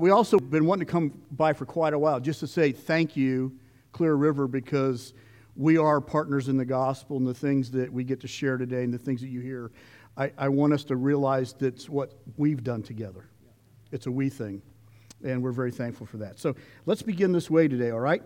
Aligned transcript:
We 0.00 0.10
also 0.10 0.40
been 0.40 0.66
wanting 0.66 0.86
to 0.86 0.90
come 0.90 1.12
by 1.30 1.52
for 1.52 1.66
quite 1.66 1.94
a 1.94 1.98
while 1.98 2.18
just 2.18 2.40
to 2.40 2.48
say 2.48 2.72
thank 2.72 3.16
you, 3.16 3.56
Clear 3.92 4.14
River, 4.16 4.48
because 4.48 5.14
we 5.54 5.78
are 5.78 6.00
partners 6.00 6.48
in 6.48 6.56
the 6.56 6.64
gospel 6.64 7.16
and 7.16 7.24
the 7.24 7.34
things 7.34 7.70
that 7.70 7.92
we 7.92 8.02
get 8.02 8.20
to 8.22 8.26
share 8.26 8.56
today 8.56 8.82
and 8.82 8.92
the 8.92 8.98
things 8.98 9.20
that 9.20 9.28
you 9.28 9.40
hear. 9.40 9.70
I, 10.16 10.32
I 10.36 10.48
want 10.48 10.72
us 10.72 10.82
to 10.84 10.96
realize 10.96 11.52
that's 11.52 11.88
what 11.88 12.14
we've 12.36 12.64
done 12.64 12.82
together. 12.82 13.28
It's 13.92 14.06
a 14.06 14.10
we 14.10 14.30
thing, 14.30 14.62
and 15.22 15.40
we're 15.40 15.52
very 15.52 15.70
thankful 15.70 16.06
for 16.06 16.16
that. 16.16 16.40
So 16.40 16.56
let's 16.86 17.02
begin 17.02 17.30
this 17.30 17.48
way 17.48 17.68
today, 17.68 17.90
all 17.90 18.00
right? 18.00 18.22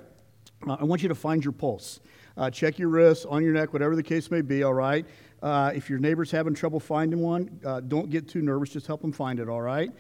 Uh, 0.67 0.79
I 0.81 0.85
want 0.85 1.03
you 1.03 1.11
to 1.11 1.15
find 1.15 1.45
your 1.45 1.53
pulse. 1.53 2.01
Uh, 2.39 2.51
check 2.51 2.79
your 2.79 2.89
wrists, 2.89 3.27
on 3.27 3.45
your 3.45 3.53
neck, 3.53 3.75
whatever 3.75 3.95
the 3.95 4.03
case 4.03 4.31
may 4.31 4.41
be, 4.41 4.63
all 4.63 4.73
right? 4.73 5.05
Uh, 5.43 5.71
if 5.75 5.91
your 5.91 5.99
neighbor's 5.99 6.31
having 6.31 6.55
trouble 6.55 6.81
finding 6.81 7.21
one, 7.21 7.61
uh, 7.67 7.81
don't 7.81 8.09
get 8.09 8.27
too 8.27 8.41
nervous. 8.41 8.71
Just 8.71 8.87
help 8.87 9.03
them 9.03 9.13
find 9.13 9.39
it, 9.39 9.51
all 9.51 9.61
right? 9.61 9.91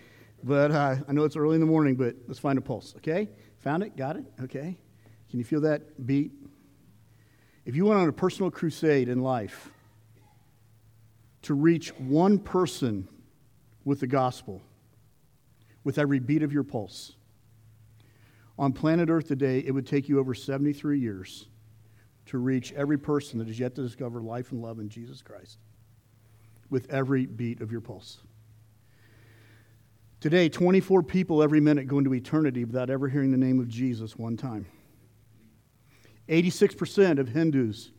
But 0.42 0.70
uh, 0.70 0.96
I 1.08 1.12
know 1.12 1.24
it's 1.24 1.36
early 1.36 1.54
in 1.54 1.60
the 1.60 1.66
morning, 1.66 1.96
but 1.96 2.14
let's 2.26 2.38
find 2.38 2.58
a 2.58 2.62
pulse, 2.62 2.94
okay? 2.98 3.28
Found 3.60 3.82
it? 3.82 3.96
Got 3.96 4.16
it? 4.16 4.24
Okay. 4.42 4.76
Can 5.30 5.38
you 5.38 5.44
feel 5.44 5.60
that 5.62 6.06
beat? 6.06 6.32
If 7.64 7.74
you 7.76 7.84
went 7.86 8.00
on 8.00 8.08
a 8.08 8.12
personal 8.12 8.50
crusade 8.50 9.08
in 9.08 9.20
life 9.20 9.70
to 11.42 11.54
reach 11.54 11.90
one 11.98 12.38
person 12.38 13.08
with 13.84 14.00
the 14.00 14.06
gospel, 14.06 14.62
with 15.84 15.98
every 15.98 16.18
beat 16.18 16.42
of 16.42 16.52
your 16.52 16.62
pulse, 16.62 17.14
on 18.58 18.72
planet 18.72 19.08
Earth 19.08 19.28
today, 19.28 19.60
it 19.60 19.72
would 19.72 19.86
take 19.86 20.08
you 20.08 20.18
over 20.18 20.34
73 20.34 20.98
years 20.98 21.46
to 22.26 22.38
reach 22.38 22.72
every 22.72 22.98
person 22.98 23.38
that 23.38 23.48
is 23.48 23.58
yet 23.58 23.74
to 23.74 23.82
discover 23.82 24.20
life 24.20 24.52
and 24.52 24.60
love 24.60 24.80
in 24.80 24.88
Jesus 24.88 25.22
Christ 25.22 25.58
with 26.68 26.90
every 26.90 27.26
beat 27.26 27.60
of 27.60 27.72
your 27.72 27.80
pulse. 27.80 28.18
Today, 30.20 30.48
24 30.48 31.04
people 31.04 31.44
every 31.44 31.60
minute 31.60 31.86
go 31.86 31.98
into 31.98 32.12
eternity 32.12 32.64
without 32.64 32.90
ever 32.90 33.08
hearing 33.08 33.30
the 33.30 33.36
name 33.36 33.60
of 33.60 33.68
Jesus 33.68 34.16
one 34.16 34.36
time. 34.36 34.66
86% 36.28 37.20
of 37.20 37.28
Hindus 37.28 37.92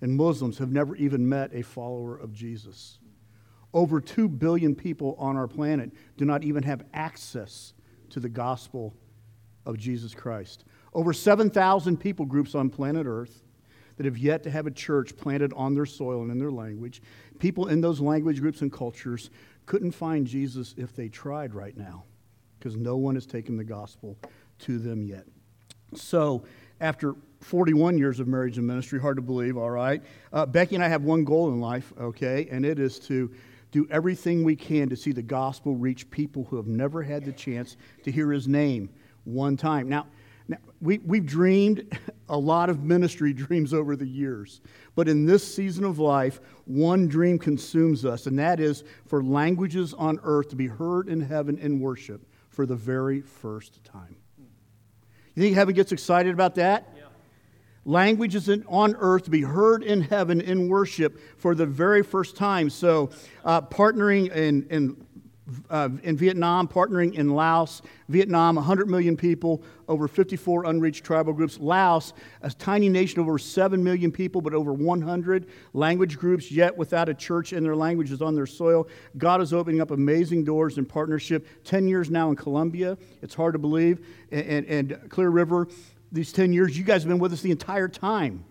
and 0.00 0.14
Muslims 0.14 0.58
have 0.58 0.70
never 0.70 0.94
even 0.94 1.28
met 1.28 1.50
a 1.52 1.62
follower 1.62 2.16
of 2.16 2.32
Jesus. 2.32 3.00
Over 3.74 4.00
2 4.00 4.28
billion 4.28 4.76
people 4.76 5.16
on 5.18 5.36
our 5.36 5.48
planet 5.48 5.90
do 6.16 6.24
not 6.24 6.44
even 6.44 6.62
have 6.62 6.84
access 6.94 7.72
to 8.10 8.20
the 8.20 8.28
gospel 8.28 8.94
of 9.66 9.76
Jesus 9.76 10.14
Christ. 10.14 10.64
Over 10.94 11.12
7,000 11.12 11.96
people 11.96 12.26
groups 12.26 12.54
on 12.54 12.70
planet 12.70 13.06
Earth 13.06 13.42
that 13.96 14.06
have 14.06 14.18
yet 14.18 14.44
to 14.44 14.50
have 14.50 14.66
a 14.66 14.70
church 14.70 15.16
planted 15.16 15.52
on 15.54 15.74
their 15.74 15.86
soil 15.86 16.22
and 16.22 16.30
in 16.30 16.38
their 16.38 16.52
language. 16.52 17.02
People 17.38 17.68
in 17.68 17.80
those 17.80 18.00
language 18.00 18.40
groups 18.40 18.60
and 18.60 18.72
cultures 18.72 19.30
couldn't 19.66 19.92
find 19.92 20.26
Jesus 20.26 20.74
if 20.76 20.94
they 20.94 21.08
tried 21.08 21.54
right 21.54 21.76
now 21.76 22.04
because 22.58 22.76
no 22.76 22.96
one 22.96 23.14
has 23.14 23.26
taken 23.26 23.56
the 23.56 23.64
gospel 23.64 24.16
to 24.60 24.78
them 24.78 25.02
yet. 25.02 25.24
So, 25.94 26.44
after 26.80 27.14
41 27.40 27.98
years 27.98 28.20
of 28.20 28.28
marriage 28.28 28.58
and 28.58 28.66
ministry, 28.66 29.00
hard 29.00 29.16
to 29.16 29.22
believe, 29.22 29.56
all 29.56 29.70
right, 29.70 30.02
uh, 30.32 30.46
Becky 30.46 30.74
and 30.74 30.84
I 30.84 30.88
have 30.88 31.02
one 31.02 31.24
goal 31.24 31.48
in 31.48 31.60
life, 31.60 31.92
okay, 31.98 32.48
and 32.50 32.64
it 32.64 32.78
is 32.78 32.98
to 33.00 33.30
do 33.70 33.86
everything 33.90 34.42
we 34.42 34.56
can 34.56 34.88
to 34.88 34.96
see 34.96 35.12
the 35.12 35.22
gospel 35.22 35.74
reach 35.74 36.10
people 36.10 36.44
who 36.44 36.56
have 36.56 36.66
never 36.66 37.02
had 37.02 37.24
the 37.24 37.32
chance 37.32 37.76
to 38.04 38.10
hear 38.10 38.32
his 38.32 38.48
name 38.48 38.88
one 39.24 39.56
time. 39.56 39.88
Now, 39.88 40.02
now, 40.02 40.06
we, 40.80 40.98
we've 40.98 41.26
dreamed 41.26 41.98
a 42.28 42.36
lot 42.36 42.70
of 42.70 42.82
ministry 42.82 43.32
dreams 43.32 43.72
over 43.72 43.96
the 43.96 44.06
years, 44.06 44.60
but 44.94 45.08
in 45.08 45.24
this 45.24 45.54
season 45.54 45.84
of 45.84 45.98
life, 45.98 46.40
one 46.64 47.08
dream 47.08 47.38
consumes 47.38 48.04
us, 48.04 48.26
and 48.26 48.38
that 48.38 48.60
is 48.60 48.84
for 49.06 49.22
languages 49.22 49.94
on 49.94 50.18
earth 50.22 50.48
to 50.50 50.56
be 50.56 50.66
heard 50.66 51.08
in 51.08 51.20
heaven 51.20 51.58
in 51.58 51.80
worship 51.80 52.26
for 52.48 52.66
the 52.66 52.76
very 52.76 53.20
first 53.20 53.84
time. 53.84 54.16
You 55.34 55.42
think 55.42 55.54
heaven 55.54 55.74
gets 55.74 55.92
excited 55.92 56.32
about 56.32 56.54
that? 56.54 56.88
Yeah. 56.96 57.02
Languages 57.84 58.48
on 58.66 58.96
earth 58.98 59.24
to 59.24 59.30
be 59.30 59.42
heard 59.42 59.82
in 59.82 60.00
heaven 60.00 60.40
in 60.40 60.68
worship 60.68 61.20
for 61.36 61.54
the 61.54 61.66
very 61.66 62.02
first 62.02 62.36
time. 62.36 62.70
So, 62.70 63.10
uh, 63.44 63.60
partnering 63.60 64.34
in, 64.34 64.66
in 64.70 65.05
uh, 65.70 65.88
in 66.02 66.16
Vietnam, 66.16 66.66
partnering 66.66 67.14
in 67.14 67.30
Laos. 67.30 67.82
Vietnam, 68.08 68.56
100 68.56 68.88
million 68.88 69.16
people, 69.16 69.62
over 69.88 70.08
54 70.08 70.64
unreached 70.64 71.04
tribal 71.04 71.32
groups. 71.32 71.58
Laos, 71.58 72.12
a 72.42 72.50
tiny 72.50 72.88
nation, 72.88 73.20
over 73.20 73.38
7 73.38 73.82
million 73.82 74.10
people, 74.10 74.40
but 74.40 74.54
over 74.54 74.72
100 74.72 75.46
language 75.72 76.18
groups, 76.18 76.50
yet 76.50 76.76
without 76.76 77.08
a 77.08 77.14
church 77.14 77.52
in 77.52 77.62
their 77.62 77.76
languages 77.76 78.22
on 78.22 78.34
their 78.34 78.46
soil. 78.46 78.88
God 79.18 79.40
is 79.40 79.52
opening 79.52 79.80
up 79.80 79.90
amazing 79.90 80.44
doors 80.44 80.78
in 80.78 80.84
partnership. 80.84 81.46
10 81.64 81.88
years 81.88 82.10
now 82.10 82.30
in 82.30 82.36
Colombia. 82.36 82.98
It's 83.22 83.34
hard 83.34 83.54
to 83.54 83.58
believe. 83.58 84.04
And, 84.30 84.46
and, 84.46 84.90
and 84.90 85.10
Clear 85.10 85.30
River, 85.30 85.68
these 86.10 86.32
10 86.32 86.52
years, 86.52 86.76
you 86.76 86.84
guys 86.84 87.02
have 87.02 87.08
been 87.08 87.18
with 87.18 87.32
us 87.32 87.42
the 87.42 87.50
entire 87.50 87.88
time. 87.88 88.44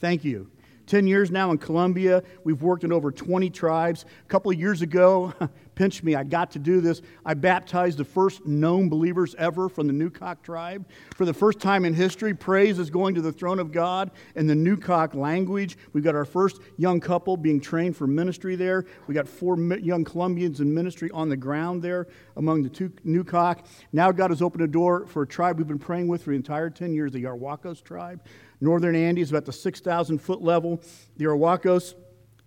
Thank 0.00 0.24
you. 0.24 0.50
10 0.86 1.06
years 1.06 1.30
now 1.30 1.50
in 1.50 1.58
Colombia. 1.58 2.22
We've 2.44 2.60
worked 2.60 2.84
in 2.84 2.92
over 2.92 3.10
20 3.10 3.50
tribes. 3.50 4.04
A 4.24 4.28
couple 4.28 4.50
of 4.50 4.58
years 4.58 4.82
ago, 4.82 5.32
pinch 5.74 6.02
me, 6.02 6.14
I 6.14 6.24
got 6.24 6.50
to 6.52 6.58
do 6.58 6.80
this. 6.80 7.02
I 7.24 7.34
baptized 7.34 7.98
the 7.98 8.04
first 8.04 8.46
known 8.46 8.88
believers 8.88 9.34
ever 9.36 9.68
from 9.68 9.86
the 9.86 9.92
Nukak 9.92 10.42
tribe. 10.42 10.86
For 11.16 11.24
the 11.24 11.34
first 11.34 11.60
time 11.60 11.84
in 11.84 11.94
history, 11.94 12.34
praise 12.34 12.78
is 12.78 12.90
going 12.90 13.14
to 13.14 13.22
the 13.22 13.32
throne 13.32 13.58
of 13.58 13.72
God 13.72 14.10
in 14.34 14.46
the 14.46 14.54
Nukak 14.54 15.14
language. 15.14 15.76
We've 15.92 16.04
got 16.04 16.14
our 16.14 16.24
first 16.24 16.60
young 16.76 17.00
couple 17.00 17.36
being 17.36 17.60
trained 17.60 17.96
for 17.96 18.06
ministry 18.06 18.56
there. 18.56 18.84
We 19.06 19.14
got 19.14 19.28
four 19.28 19.58
young 19.78 20.04
Colombians 20.04 20.60
in 20.60 20.72
ministry 20.72 21.10
on 21.12 21.28
the 21.28 21.36
ground 21.36 21.82
there 21.82 22.08
among 22.36 22.62
the 22.62 22.68
two 22.68 22.90
Nukak. 23.06 23.66
Now 23.92 24.12
God 24.12 24.30
has 24.30 24.42
opened 24.42 24.62
a 24.62 24.68
door 24.68 25.06
for 25.06 25.22
a 25.22 25.26
tribe 25.26 25.58
we've 25.58 25.68
been 25.68 25.78
praying 25.78 26.08
with 26.08 26.22
for 26.22 26.30
the 26.30 26.36
entire 26.36 26.70
10 26.70 26.94
years, 26.94 27.12
the 27.12 27.24
Arhuacos 27.24 27.82
tribe. 27.82 28.20
Northern 28.60 28.94
Andes, 28.94 29.30
about 29.30 29.44
the 29.44 29.52
6,000 29.52 30.18
foot 30.18 30.40
level. 30.40 30.80
The 31.16 31.24
Arhuacos, 31.24 31.94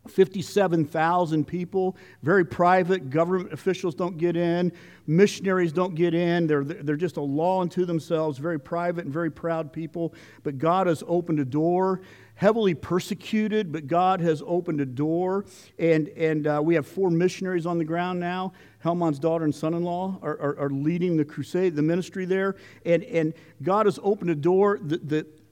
57,000 0.07 1.45
people, 1.45 1.97
very 2.23 2.45
private. 2.45 3.09
Government 3.09 3.51
officials 3.53 3.95
don't 3.95 4.17
get 4.17 4.35
in. 4.35 4.71
Missionaries 5.07 5.71
don't 5.71 5.95
get 5.95 6.13
in. 6.13 6.47
They're, 6.47 6.63
they're 6.63 6.95
just 6.95 7.17
a 7.17 7.21
law 7.21 7.61
unto 7.61 7.85
themselves, 7.85 8.37
very 8.37 8.59
private 8.59 9.05
and 9.05 9.13
very 9.13 9.31
proud 9.31 9.71
people. 9.71 10.13
But 10.43 10.57
God 10.57 10.87
has 10.87 11.03
opened 11.07 11.39
a 11.39 11.45
door. 11.45 12.01
Heavily 12.37 12.73
persecuted, 12.73 13.71
but 13.71 13.87
God 13.87 14.19
has 14.19 14.43
opened 14.45 14.81
a 14.81 14.85
door. 14.85 15.45
And, 15.79 16.09
and 16.09 16.47
uh, 16.47 16.59
we 16.61 16.75
have 16.75 16.85
four 16.85 17.09
missionaries 17.09 17.65
on 17.65 17.77
the 17.77 17.85
ground 17.85 18.19
now. 18.19 18.51
Helmon's 18.79 19.19
daughter 19.19 19.45
and 19.45 19.55
son 19.55 19.73
in 19.73 19.83
law 19.83 20.19
are, 20.21 20.37
are, 20.41 20.59
are, 20.59 20.69
leading 20.69 21.15
the 21.15 21.23
crusade, 21.23 21.77
the 21.77 21.81
ministry 21.81 22.25
there. 22.25 22.57
And, 22.85 23.03
and 23.03 23.33
God 23.63 23.85
has 23.85 23.99
opened 24.03 24.31
a 24.31 24.35
door 24.35 24.79
that, 24.83 25.07
that 25.07 25.44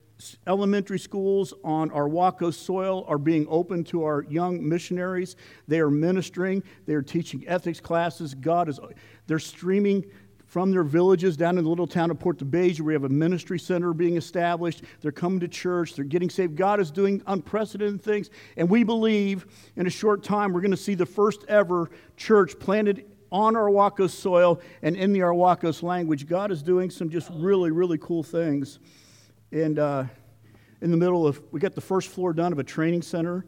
elementary 0.47 0.99
schools 0.99 1.53
on 1.63 1.89
Arhuaco 1.89 2.53
soil 2.53 3.05
are 3.07 3.17
being 3.17 3.45
open 3.49 3.83
to 3.85 4.03
our 4.03 4.23
young 4.29 4.67
missionaries. 4.67 5.35
They 5.67 5.79
are 5.79 5.89
ministering, 5.89 6.63
they 6.85 6.93
are 6.93 7.01
teaching 7.01 7.43
ethics 7.47 7.79
classes. 7.79 8.33
God 8.33 8.69
is, 8.69 8.79
they're 9.27 9.39
streaming 9.39 10.05
from 10.53 10.69
their 10.69 10.83
villages 10.83 11.35
down 11.35 11.57
in 11.57 11.63
the 11.63 11.69
little 11.69 11.87
town 11.87 12.11
of 12.11 12.19
Portabeja. 12.19 12.81
We 12.81 12.93
have 12.93 13.05
a 13.05 13.09
ministry 13.09 13.57
center 13.57 13.91
being 13.91 14.17
established. 14.17 14.83
They're 15.01 15.11
coming 15.11 15.39
to 15.39 15.47
church, 15.47 15.95
they're 15.95 16.05
getting 16.05 16.29
saved. 16.29 16.55
God 16.55 16.79
is 16.79 16.91
doing 16.91 17.23
unprecedented 17.25 18.03
things. 18.03 18.29
And 18.55 18.69
we 18.69 18.83
believe 18.83 19.47
in 19.75 19.87
a 19.87 19.89
short 19.89 20.23
time 20.23 20.53
we're 20.53 20.61
going 20.61 20.69
to 20.69 20.77
see 20.77 20.93
the 20.93 21.07
first 21.07 21.43
ever 21.47 21.89
church 22.17 22.59
planted 22.59 23.05
on 23.31 23.55
Arhuaco 23.55 24.07
soil 24.07 24.61
and 24.83 24.95
in 24.95 25.11
the 25.11 25.21
Arhuacos 25.21 25.81
language. 25.81 26.27
God 26.27 26.51
is 26.51 26.61
doing 26.61 26.91
some 26.91 27.09
just 27.09 27.31
really, 27.33 27.71
really 27.71 27.97
cool 27.97 28.21
things. 28.21 28.77
And 29.53 29.77
uh, 29.77 30.05
in 30.81 30.89
the 30.89 30.97
middle 30.97 31.27
of, 31.27 31.39
we 31.51 31.59
got 31.59 31.75
the 31.75 31.81
first 31.81 32.09
floor 32.09 32.33
done 32.33 32.51
of 32.51 32.57
a 32.57 32.63
training 32.63 33.03
center, 33.03 33.45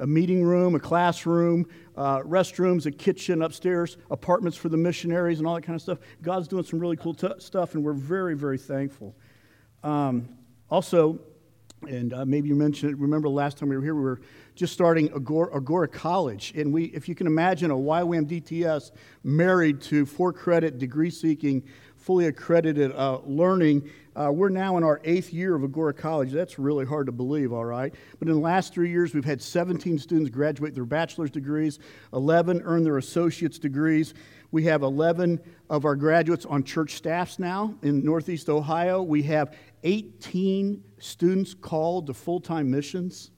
a 0.00 0.06
meeting 0.06 0.42
room, 0.42 0.74
a 0.74 0.80
classroom, 0.80 1.66
uh, 1.96 2.18
restrooms, 2.22 2.86
a 2.86 2.90
kitchen 2.90 3.40
upstairs, 3.40 3.96
apartments 4.10 4.58
for 4.58 4.68
the 4.68 4.76
missionaries, 4.76 5.38
and 5.38 5.46
all 5.46 5.54
that 5.54 5.62
kind 5.62 5.76
of 5.76 5.80
stuff. 5.82 5.98
God's 6.22 6.48
doing 6.48 6.64
some 6.64 6.80
really 6.80 6.96
cool 6.96 7.14
t- 7.14 7.28
stuff, 7.38 7.76
and 7.76 7.84
we're 7.84 7.92
very, 7.92 8.34
very 8.34 8.58
thankful. 8.58 9.14
Um, 9.84 10.28
also, 10.70 11.20
and 11.88 12.12
uh, 12.12 12.24
maybe 12.24 12.48
you 12.48 12.56
mentioned 12.56 12.90
it, 12.90 12.98
remember 12.98 13.28
last 13.28 13.56
time 13.56 13.68
we 13.68 13.76
were 13.76 13.82
here, 13.82 13.94
we 13.94 14.02
were 14.02 14.22
just 14.56 14.72
starting 14.72 15.08
Agora, 15.14 15.54
Agora 15.54 15.86
College. 15.86 16.52
And 16.56 16.72
we, 16.72 16.86
if 16.86 17.08
you 17.08 17.14
can 17.14 17.28
imagine 17.28 17.70
a 17.70 17.76
YWAM 17.76 18.26
DTS 18.26 18.90
married 19.22 19.80
to 19.82 20.04
four 20.04 20.32
credit 20.32 20.78
degree 20.78 21.10
seeking, 21.10 21.62
fully 22.04 22.26
accredited 22.26 22.92
uh, 22.92 23.18
learning 23.24 23.90
uh, 24.16 24.30
we're 24.30 24.48
now 24.48 24.76
in 24.76 24.84
our 24.84 25.00
eighth 25.02 25.32
year 25.32 25.56
of 25.56 25.64
Agora 25.64 25.92
College. 25.92 26.30
That's 26.30 26.56
really 26.56 26.84
hard 26.84 27.06
to 27.06 27.12
believe, 27.12 27.52
all 27.52 27.64
right? 27.64 27.92
But 28.20 28.28
in 28.28 28.34
the 28.34 28.40
last 28.40 28.72
three 28.72 28.88
years, 28.88 29.12
we've 29.12 29.24
had 29.24 29.42
17 29.42 29.98
students 29.98 30.30
graduate 30.30 30.72
their 30.72 30.84
bachelor's 30.84 31.32
degrees, 31.32 31.80
11 32.12 32.62
earn 32.64 32.84
their 32.84 32.98
associate's 32.98 33.58
degrees. 33.58 34.14
We 34.52 34.62
have 34.64 34.82
11 34.82 35.40
of 35.68 35.84
our 35.84 35.96
graduates 35.96 36.46
on 36.46 36.62
church 36.62 36.94
staffs 36.94 37.40
now 37.40 37.74
in 37.82 38.04
Northeast 38.04 38.48
Ohio. 38.48 39.02
We 39.02 39.24
have 39.24 39.56
18 39.82 40.80
students 40.98 41.52
called 41.52 42.06
to 42.06 42.14
full 42.14 42.38
time 42.38 42.70
missions. 42.70 43.32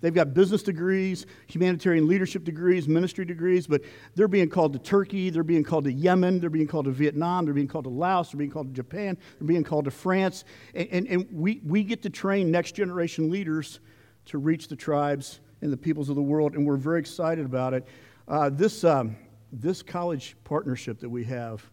They've 0.00 0.14
got 0.14 0.32
business 0.32 0.62
degrees, 0.62 1.26
humanitarian 1.46 2.08
leadership 2.08 2.44
degrees, 2.44 2.88
ministry 2.88 3.24
degrees, 3.24 3.66
but 3.66 3.82
they're 4.14 4.28
being 4.28 4.48
called 4.48 4.72
to 4.72 4.78
Turkey, 4.78 5.30
they're 5.30 5.42
being 5.42 5.64
called 5.64 5.84
to 5.84 5.92
Yemen, 5.92 6.40
they're 6.40 6.48
being 6.50 6.66
called 6.66 6.86
to 6.86 6.90
Vietnam, 6.90 7.44
they're 7.44 7.54
being 7.54 7.68
called 7.68 7.84
to 7.84 7.90
Laos, 7.90 8.30
they're 8.30 8.38
being 8.38 8.50
called 8.50 8.68
to 8.68 8.74
Japan, 8.74 9.18
they're 9.38 9.48
being 9.48 9.64
called 9.64 9.84
to 9.84 9.90
France. 9.90 10.44
And, 10.74 10.88
and, 10.90 11.06
and 11.08 11.28
we, 11.30 11.60
we 11.64 11.84
get 11.84 12.02
to 12.02 12.10
train 12.10 12.50
next 12.50 12.72
generation 12.72 13.30
leaders 13.30 13.80
to 14.26 14.38
reach 14.38 14.68
the 14.68 14.76
tribes 14.76 15.40
and 15.60 15.72
the 15.72 15.76
peoples 15.76 16.08
of 16.08 16.16
the 16.16 16.22
world, 16.22 16.54
and 16.54 16.66
we're 16.66 16.76
very 16.76 17.00
excited 17.00 17.44
about 17.44 17.74
it. 17.74 17.86
Uh, 18.26 18.48
this, 18.48 18.84
um, 18.84 19.16
this 19.52 19.82
college 19.82 20.36
partnership 20.44 21.00
that 21.00 21.08
we 21.08 21.24
have, 21.24 21.68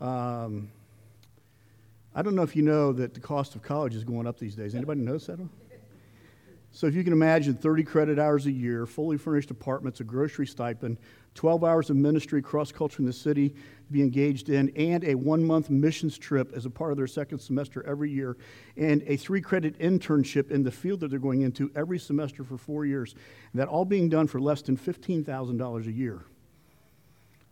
um, 0.00 0.70
I 2.14 2.22
don't 2.22 2.34
know 2.34 2.42
if 2.42 2.54
you 2.54 2.62
know 2.62 2.92
that 2.92 3.12
the 3.12 3.20
cost 3.20 3.56
of 3.56 3.62
college 3.62 3.94
is 3.94 4.04
going 4.04 4.26
up 4.26 4.38
these 4.38 4.54
days. 4.54 4.74
Anybody 4.74 5.00
knows 5.00 5.26
that? 5.26 5.40
So 6.76 6.86
if 6.86 6.94
you 6.94 7.02
can 7.02 7.14
imagine 7.14 7.54
30 7.54 7.84
credit 7.84 8.18
hours 8.18 8.44
a 8.44 8.52
year, 8.52 8.84
fully 8.84 9.16
furnished 9.16 9.50
apartments, 9.50 10.00
a 10.00 10.04
grocery 10.04 10.46
stipend, 10.46 10.98
12 11.32 11.64
hours 11.64 11.88
of 11.88 11.96
ministry 11.96 12.42
cross 12.42 12.70
culture 12.70 12.98
in 12.98 13.06
the 13.06 13.14
city 13.14 13.48
to 13.48 13.92
be 13.92 14.02
engaged 14.02 14.50
in, 14.50 14.68
and 14.76 15.02
a 15.04 15.14
one 15.14 15.42
month 15.42 15.70
missions 15.70 16.18
trip 16.18 16.52
as 16.54 16.66
a 16.66 16.70
part 16.70 16.90
of 16.90 16.98
their 16.98 17.06
second 17.06 17.38
semester 17.38 17.82
every 17.86 18.10
year, 18.10 18.36
and 18.76 19.02
a 19.06 19.16
three 19.16 19.40
credit 19.40 19.78
internship 19.78 20.50
in 20.50 20.64
the 20.64 20.70
field 20.70 21.00
that 21.00 21.08
they're 21.08 21.18
going 21.18 21.40
into 21.40 21.70
every 21.74 21.98
semester 21.98 22.44
for 22.44 22.58
four 22.58 22.84
years. 22.84 23.14
And 23.54 23.60
that 23.62 23.68
all 23.68 23.86
being 23.86 24.10
done 24.10 24.26
for 24.26 24.38
less 24.38 24.60
than 24.60 24.76
$15,000 24.76 25.86
a 25.86 25.92
year 25.92 26.26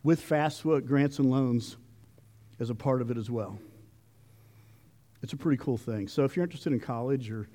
with 0.03 0.21
fast 0.21 0.63
FAFSA 0.63 0.85
grants 0.85 1.17
and 1.17 1.31
loans 1.31 1.77
as 2.59 2.69
a 2.69 2.75
part 2.75 3.01
of 3.01 3.09
it 3.09 3.17
as 3.17 3.31
well. 3.31 3.57
It's 5.23 5.33
a 5.33 5.37
pretty 5.37 5.57
cool 5.57 5.77
thing. 5.77 6.09
So 6.09 6.25
if 6.25 6.35
you're 6.35 6.43
interested 6.43 6.73
in 6.73 6.79
college 6.79 7.31
or 7.31 7.49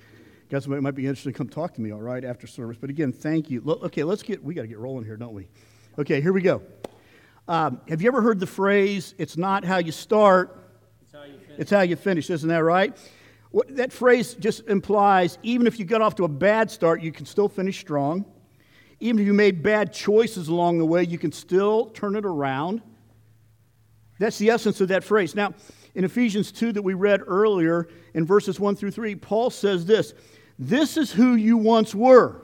guys 0.51 0.67
might, 0.67 0.83
might 0.83 0.97
be 0.97 1.07
interested, 1.07 1.33
to 1.33 1.39
come 1.39 1.49
talk 1.49 1.75
to 1.75 1.81
me, 1.81 1.93
all 1.93 2.01
right, 2.01 2.25
after 2.25 2.47
service. 2.47 2.77
But 2.79 2.91
again, 2.91 3.13
thank 3.13 3.49
you. 3.51 3.63
Okay, 3.85 4.03
let's 4.03 4.23
get, 4.23 4.43
we 4.43 4.53
got 4.53 4.63
to 4.63 4.69
get 4.69 4.79
rolling 4.79 5.05
here, 5.05 5.17
don't 5.17 5.33
we? 5.33 5.49
Okay, 5.97 6.21
here 6.21 6.33
we 6.33 6.43
go. 6.43 6.61
Um, 7.47 7.81
have 7.89 8.03
you 8.03 8.09
ever 8.09 8.21
heard 8.21 8.41
the 8.41 8.47
phrase, 8.47 9.15
it's 9.17 9.37
not 9.37 9.65
how 9.65 9.79
you 9.79 9.93
start, 9.93 10.59
it's 11.03 11.13
how 11.13 11.23
you 11.23 11.39
finish, 11.39 11.59
it's 11.59 11.71
how 11.71 11.81
you 11.83 11.97
finish 11.97 12.31
isn't 12.31 12.49
that 12.49 12.65
right? 12.65 12.97
What, 13.53 13.77
that 13.77 13.93
phrase 13.93 14.35
just 14.35 14.67
implies 14.69 15.39
even 15.45 15.67
if 15.67 15.79
you 15.79 15.85
got 15.85 16.03
off 16.03 16.17
to 16.17 16.25
a 16.25 16.29
bad 16.29 16.71
start, 16.71 17.01
you 17.01 17.13
can 17.13 17.27
still 17.27 17.49
finish 17.49 17.79
strong. 17.79 18.25
Even 18.99 19.21
if 19.21 19.27
you 19.27 19.33
made 19.33 19.63
bad 19.63 19.93
choices 19.93 20.49
along 20.49 20.79
the 20.79 20.85
way, 20.85 21.05
you 21.05 21.19
can 21.19 21.33
still 21.33 21.87
turn 21.87 22.17
it 22.17 22.25
around. 22.25 22.83
That's 24.19 24.39
the 24.39 24.51
essence 24.51 24.81
of 24.81 24.89
that 24.89 25.03
phrase. 25.03 25.35
Now, 25.35 25.55
in 25.95 26.05
Ephesians 26.05 26.53
2 26.53 26.73
that 26.73 26.83
we 26.83 26.95
read 26.95 27.23
earlier, 27.27 27.89
in 28.15 28.27
verses 28.27 28.61
1 28.61 28.77
through 28.77 28.91
3, 28.91 29.15
Paul 29.17 29.51
says 29.51 29.87
this 29.87 30.15
This 30.61 30.99
is 30.99 31.11
who 31.11 31.35
you 31.35 31.57
once 31.57 31.95
were. 31.95 32.43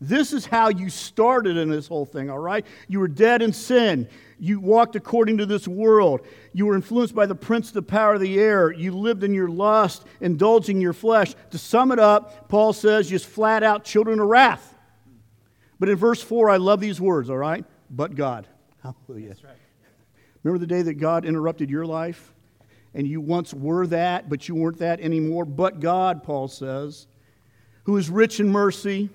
This 0.00 0.32
is 0.32 0.46
how 0.46 0.68
you 0.68 0.88
started 0.88 1.56
in 1.56 1.68
this 1.68 1.88
whole 1.88 2.06
thing, 2.06 2.30
all 2.30 2.38
right? 2.38 2.64
You 2.88 3.00
were 3.00 3.08
dead 3.08 3.42
in 3.42 3.52
sin. 3.52 4.08
You 4.38 4.60
walked 4.60 4.96
according 4.96 5.38
to 5.38 5.46
this 5.46 5.66
world. 5.66 6.26
You 6.52 6.66
were 6.66 6.76
influenced 6.76 7.14
by 7.14 7.26
the 7.26 7.34
prince 7.34 7.68
of 7.68 7.74
the 7.74 7.82
power 7.82 8.14
of 8.14 8.20
the 8.20 8.38
air. 8.38 8.72
You 8.72 8.92
lived 8.92 9.24
in 9.24 9.34
your 9.34 9.48
lust, 9.48 10.04
indulging 10.20 10.80
your 10.80 10.92
flesh. 10.92 11.34
To 11.50 11.58
sum 11.58 11.90
it 11.92 11.98
up, 11.98 12.48
Paul 12.48 12.72
says, 12.72 13.08
just 13.08 13.26
flat 13.26 13.62
out 13.62 13.84
children 13.84 14.20
of 14.20 14.28
wrath. 14.28 14.76
But 15.80 15.88
in 15.88 15.96
verse 15.96 16.22
4, 16.22 16.48
I 16.48 16.58
love 16.58 16.80
these 16.80 17.00
words, 17.00 17.28
all 17.28 17.38
right? 17.38 17.64
But 17.90 18.14
God. 18.14 18.46
Hallelujah. 18.82 19.28
That's 19.28 19.44
right. 19.44 19.56
Remember 20.42 20.58
the 20.58 20.66
day 20.66 20.82
that 20.82 20.94
God 20.94 21.24
interrupted 21.24 21.70
your 21.70 21.86
life? 21.86 22.32
And 22.94 23.06
you 23.06 23.20
once 23.20 23.54
were 23.54 23.86
that, 23.88 24.28
but 24.28 24.48
you 24.48 24.54
weren't 24.54 24.78
that 24.78 25.00
anymore. 25.00 25.44
But 25.44 25.80
God, 25.80 26.22
Paul 26.22 26.48
says, 26.48 27.06
who 27.84 27.96
is 27.96 28.10
rich 28.10 28.40
in 28.40 28.48
mercy, 28.48 29.10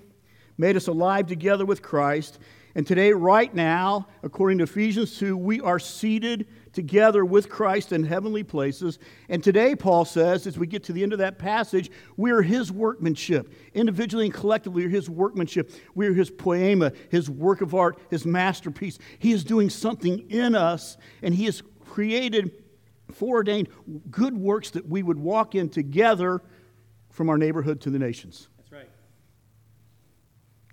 made 0.56 0.76
us 0.76 0.88
alive 0.88 1.26
together 1.26 1.64
with 1.64 1.82
Christ. 1.82 2.38
And 2.74 2.86
today, 2.86 3.12
right 3.12 3.52
now, 3.52 4.06
according 4.22 4.58
to 4.58 4.64
Ephesians 4.64 5.18
2, 5.18 5.36
we 5.36 5.60
are 5.60 5.78
seated 5.78 6.46
together 6.72 7.24
with 7.24 7.48
Christ 7.48 7.92
in 7.92 8.04
heavenly 8.04 8.44
places. 8.44 8.98
And 9.28 9.42
today, 9.42 9.74
Paul 9.74 10.04
says, 10.04 10.46
as 10.46 10.58
we 10.58 10.66
get 10.66 10.84
to 10.84 10.92
the 10.92 11.02
end 11.02 11.12
of 11.12 11.18
that 11.18 11.38
passage, 11.38 11.90
we 12.16 12.30
are 12.30 12.42
his 12.42 12.70
workmanship. 12.70 13.52
Individually 13.74 14.26
and 14.26 14.34
collectively, 14.34 14.82
we 14.82 14.86
are 14.86 14.90
his 14.90 15.10
workmanship. 15.10 15.72
We 15.94 16.06
are 16.06 16.12
his 16.12 16.30
poema, 16.30 16.92
his 17.08 17.28
work 17.28 17.62
of 17.62 17.74
art, 17.74 17.98
his 18.10 18.24
masterpiece. 18.24 18.98
He 19.18 19.32
is 19.32 19.42
doing 19.42 19.70
something 19.70 20.30
in 20.30 20.54
us, 20.54 20.98
and 21.22 21.34
he 21.34 21.46
has 21.46 21.62
created, 21.84 22.62
foreordained 23.10 23.68
good 24.10 24.36
works 24.36 24.70
that 24.70 24.86
we 24.86 25.02
would 25.02 25.18
walk 25.18 25.54
in 25.54 25.68
together 25.68 26.42
from 27.10 27.28
our 27.28 27.38
neighborhood 27.38 27.80
to 27.80 27.90
the 27.90 27.98
nations. 27.98 28.48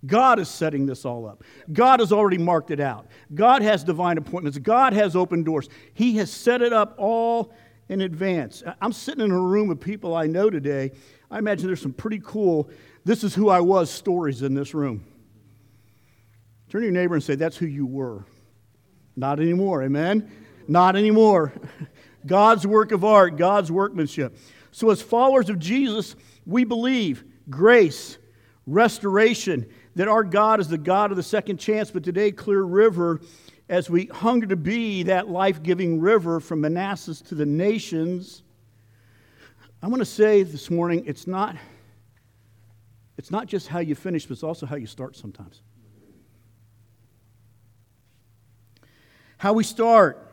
God 0.05 0.39
is 0.39 0.49
setting 0.49 0.85
this 0.85 1.05
all 1.05 1.27
up. 1.27 1.43
God 1.71 1.99
has 1.99 2.11
already 2.11 2.37
marked 2.37 2.71
it 2.71 2.79
out. 2.79 3.07
God 3.33 3.61
has 3.61 3.83
divine 3.83 4.17
appointments. 4.17 4.57
God 4.57 4.93
has 4.93 5.15
open 5.15 5.43
doors. 5.43 5.69
He 5.93 6.17
has 6.17 6.31
set 6.31 6.61
it 6.61 6.73
up 6.73 6.95
all 6.97 7.53
in 7.89 8.01
advance. 8.01 8.63
I'm 8.81 8.93
sitting 8.93 9.23
in 9.23 9.31
a 9.31 9.39
room 9.39 9.69
of 9.69 9.79
people 9.79 10.15
I 10.15 10.27
know 10.27 10.49
today. 10.49 10.91
I 11.29 11.39
imagine 11.39 11.67
there's 11.67 11.81
some 11.81 11.93
pretty 11.93 12.21
cool, 12.23 12.69
this 13.03 13.23
is 13.23 13.35
who 13.35 13.49
I 13.49 13.59
was 13.61 13.89
stories 13.89 14.41
in 14.41 14.53
this 14.53 14.73
room. 14.73 15.05
Turn 16.69 16.81
to 16.81 16.85
your 16.85 16.93
neighbor 16.93 17.15
and 17.15 17.23
say, 17.23 17.35
That's 17.35 17.57
who 17.57 17.67
you 17.67 17.85
were. 17.85 18.25
Not 19.15 19.39
anymore. 19.39 19.83
Amen? 19.83 20.29
Not 20.67 20.95
anymore. 20.95 21.53
God's 22.25 22.65
work 22.65 22.91
of 22.91 23.05
art, 23.05 23.37
God's 23.37 23.71
workmanship. 23.71 24.35
So, 24.71 24.89
as 24.89 25.01
followers 25.01 25.49
of 25.49 25.59
Jesus, 25.59 26.15
we 26.45 26.63
believe 26.63 27.23
grace, 27.49 28.17
restoration, 28.65 29.67
that 29.95 30.07
our 30.07 30.23
God 30.23 30.59
is 30.59 30.67
the 30.67 30.77
God 30.77 31.11
of 31.11 31.17
the 31.17 31.23
second 31.23 31.57
chance, 31.57 31.89
but 31.89 32.03
today, 32.03 32.31
Clear 32.31 32.63
River, 32.63 33.21
as 33.69 33.89
we 33.89 34.05
hunger 34.07 34.47
to 34.47 34.55
be 34.55 35.03
that 35.03 35.29
life 35.29 35.63
giving 35.63 35.99
river 35.99 36.39
from 36.39 36.61
Manassas 36.61 37.21
to 37.21 37.35
the 37.35 37.45
nations, 37.45 38.43
I 39.81 39.87
want 39.87 40.01
to 40.01 40.05
say 40.05 40.43
this 40.43 40.69
morning 40.69 41.03
it's 41.07 41.27
not, 41.27 41.55
it's 43.17 43.31
not 43.31 43.47
just 43.47 43.67
how 43.67 43.79
you 43.79 43.95
finish, 43.95 44.25
but 44.25 44.33
it's 44.33 44.43
also 44.43 44.65
how 44.65 44.75
you 44.75 44.87
start 44.87 45.15
sometimes. 45.15 45.61
How 49.37 49.53
we 49.53 49.63
start 49.63 50.31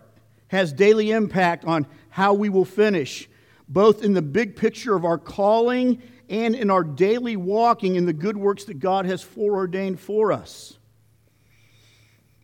has 0.49 0.73
daily 0.73 1.13
impact 1.13 1.65
on 1.65 1.87
how 2.09 2.35
we 2.35 2.49
will 2.49 2.65
finish, 2.65 3.29
both 3.69 4.03
in 4.03 4.13
the 4.13 4.23
big 4.23 4.57
picture 4.57 4.95
of 4.95 5.05
our 5.05 5.19
calling 5.19 6.03
and 6.33 6.55
in 6.55 6.71
our 6.71 6.83
daily 6.83 7.37
walking 7.37 7.95
in 7.95 8.07
the 8.07 8.13
good 8.13 8.37
works 8.37 8.65
that 8.65 8.81
God 8.81 9.05
has 9.05 9.23
foreordained 9.23 10.01
for 10.01 10.33
us. 10.33 10.79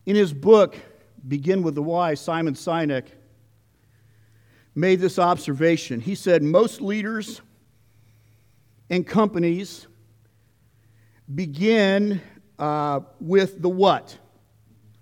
In 0.07 0.15
his 0.15 0.33
book, 0.33 0.77
Begin 1.27 1.63
with 1.63 1.75
the 1.75 1.83
Why, 1.83 2.15
Simon 2.15 2.55
Sinek 2.55 3.09
made 4.75 5.01
this 5.01 5.19
observation. 5.19 6.01
He 6.01 6.15
said, 6.15 6.43
Most 6.43 6.81
leaders 6.81 7.41
and 8.89 9.07
companies 9.07 9.87
begin 11.35 12.21
uh, 12.59 13.01
with 13.21 13.61
the 13.61 13.69
what, 13.69 14.17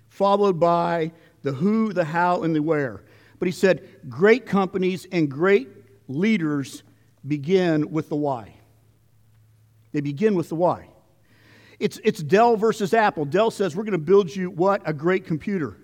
followed 0.09 0.59
by 0.59 1.13
the 1.43 1.53
who, 1.53 1.93
the 1.93 2.05
how, 2.05 2.43
and 2.43 2.57
the 2.57 2.63
where. 2.63 3.05
But 3.39 3.47
he 3.47 3.53
said, 3.53 3.87
Great 4.09 4.47
companies 4.47 5.07
and 5.13 5.31
great 5.31 5.69
leaders 6.09 6.83
begin 7.27 7.91
with 7.91 8.09
the 8.09 8.17
why. 8.17 8.56
They 9.97 10.03
begin 10.03 10.35
with 10.35 10.51
the 10.51 10.57
why. 10.57 10.91
It's, 11.81 11.99
it's 12.05 12.23
Dell 12.23 12.59
versus 12.59 12.93
Apple. 12.93 13.25
Dell 13.25 13.51
says, 13.51 13.75
We're 13.75 13.85
going 13.85 13.93
to 13.93 13.99
build 13.99 14.37
you 14.37 14.51
what? 14.51 14.83
A 14.85 14.93
great 14.93 15.25
computer. 15.25 15.79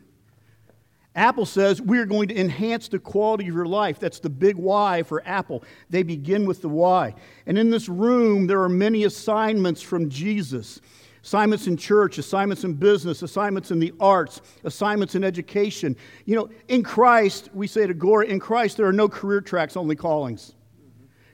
Apple 1.14 1.47
says, 1.47 1.81
We're 1.81 2.04
going 2.04 2.28
to 2.28 2.38
enhance 2.38 2.88
the 2.88 2.99
quality 2.99 3.49
of 3.49 3.54
your 3.54 3.64
life. 3.64 3.99
That's 3.99 4.21
the 4.21 4.28
big 4.28 4.57
why 4.57 5.02
for 5.02 5.23
Apple. 5.25 5.64
They 5.88 6.02
begin 6.02 6.45
with 6.45 6.61
the 6.61 6.69
why. 6.69 7.14
And 7.47 7.57
in 7.57 7.71
this 7.71 7.88
room, 7.88 8.47
there 8.47 8.61
are 8.61 8.69
many 8.69 9.04
assignments 9.04 9.81
from 9.81 10.11
Jesus 10.11 10.83
assignments 11.25 11.69
in 11.69 11.78
church, 11.78 12.19
assignments 12.19 12.64
in 12.64 12.75
business, 12.75 13.23
assignments 13.23 13.71
in 13.71 13.78
the 13.78 13.95
arts, 13.99 14.42
assignments 14.64 15.14
in 15.14 15.25
education. 15.25 15.97
You 16.26 16.37
know, 16.37 16.50
in 16.69 16.83
Christ, 16.83 17.49
we 17.54 17.66
say 17.66 17.87
to 17.87 17.95
Agora, 17.95 18.26
in 18.26 18.40
Christ, 18.40 18.76
there 18.76 18.87
are 18.87 18.92
no 18.92 19.09
career 19.09 19.40
tracks, 19.40 19.75
only 19.75 19.97
callings. 19.97 20.54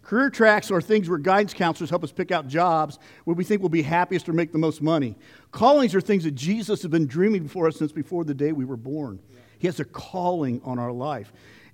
Career 0.09 0.31
tracks 0.31 0.71
are 0.71 0.81
things 0.81 1.07
where 1.07 1.19
guidance 1.19 1.53
counselors 1.53 1.91
help 1.91 2.03
us 2.03 2.13
pick 2.13 2.31
out 2.31 2.49
jobs 2.49 2.99
where 3.25 3.35
we 3.35 3.45
think 3.45 3.61
we'll 3.61 3.69
be 3.69 3.83
happiest 3.83 4.27
or 4.27 4.33
make 4.33 4.53
the 4.53 4.59
most 4.59 4.81
money. 4.81 5.15
Callings 5.51 5.95
are 5.95 6.01
things 6.01 6.25
that 6.25 6.35
Jesus 6.35 6.81
has 6.81 6.91
been 6.91 7.07
dreaming 7.07 7.47
for 7.47 7.69
us 7.69 7.77
since 7.77 7.93
before 7.93 8.25
the 8.25 8.33
day 8.33 8.53
we 8.53 8.65
were 8.65 8.79
born. 8.79 9.21
Yeah. 9.31 9.41
He 9.59 9.67
has 9.67 9.81
a 9.81 9.85
calling 9.85 10.63
on 10.65 10.79
our 10.79 10.93
life. 10.93 11.31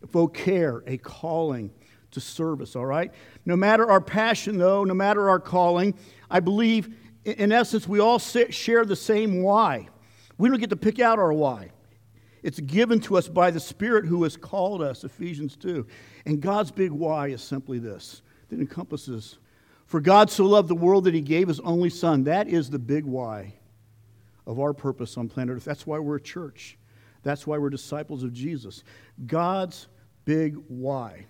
Vocare, 0.08 0.82
a 0.84 0.98
calling 0.98 1.70
to 2.10 2.20
service, 2.20 2.74
all 2.74 2.86
right? 2.86 3.12
No 3.46 3.54
matter 3.54 3.88
our 3.88 4.00
passion, 4.00 4.58
though, 4.58 4.82
no 4.82 4.94
matter 4.94 5.30
our 5.30 5.38
calling, 5.38 5.94
I 6.28 6.40
believe, 6.40 6.92
in 7.24 7.52
essence, 7.52 7.86
we 7.86 8.00
all 8.00 8.18
share 8.18 8.84
the 8.84 8.96
same 8.96 9.44
why. 9.44 9.88
We 10.38 10.48
don't 10.48 10.58
get 10.58 10.70
to 10.70 10.76
pick 10.76 10.98
out 10.98 11.20
our 11.20 11.32
why. 11.32 11.70
It's 12.42 12.58
given 12.58 12.98
to 13.02 13.16
us 13.16 13.28
by 13.28 13.52
the 13.52 13.60
Spirit 13.60 14.04
who 14.04 14.24
has 14.24 14.36
called 14.36 14.82
us, 14.82 15.04
Ephesians 15.04 15.56
2. 15.56 15.86
And 16.26 16.40
God's 16.40 16.72
big 16.72 16.90
why 16.90 17.28
is 17.28 17.40
simply 17.40 17.78
this 17.78 18.22
that 18.54 18.60
encompasses 18.60 19.38
For 19.86 20.00
God 20.00 20.30
so 20.30 20.44
loved 20.44 20.68
the 20.68 20.74
world 20.74 21.04
that 21.04 21.14
he 21.14 21.20
gave 21.20 21.48
his 21.48 21.60
only 21.60 21.90
son. 21.90 22.24
That 22.24 22.48
is 22.48 22.70
the 22.70 22.78
big 22.78 23.04
why 23.04 23.54
of 24.46 24.58
our 24.60 24.72
purpose 24.72 25.16
on 25.16 25.28
planet 25.28 25.56
Earth. 25.56 25.64
That's 25.64 25.86
why 25.86 25.98
we're 25.98 26.16
a 26.16 26.20
church. 26.20 26.78
That's 27.22 27.46
why 27.46 27.58
we're 27.58 27.70
disciples 27.70 28.22
of 28.22 28.32
Jesus. 28.32 28.84
God's 29.26 29.88
big 30.24 30.56
why. 30.68 31.26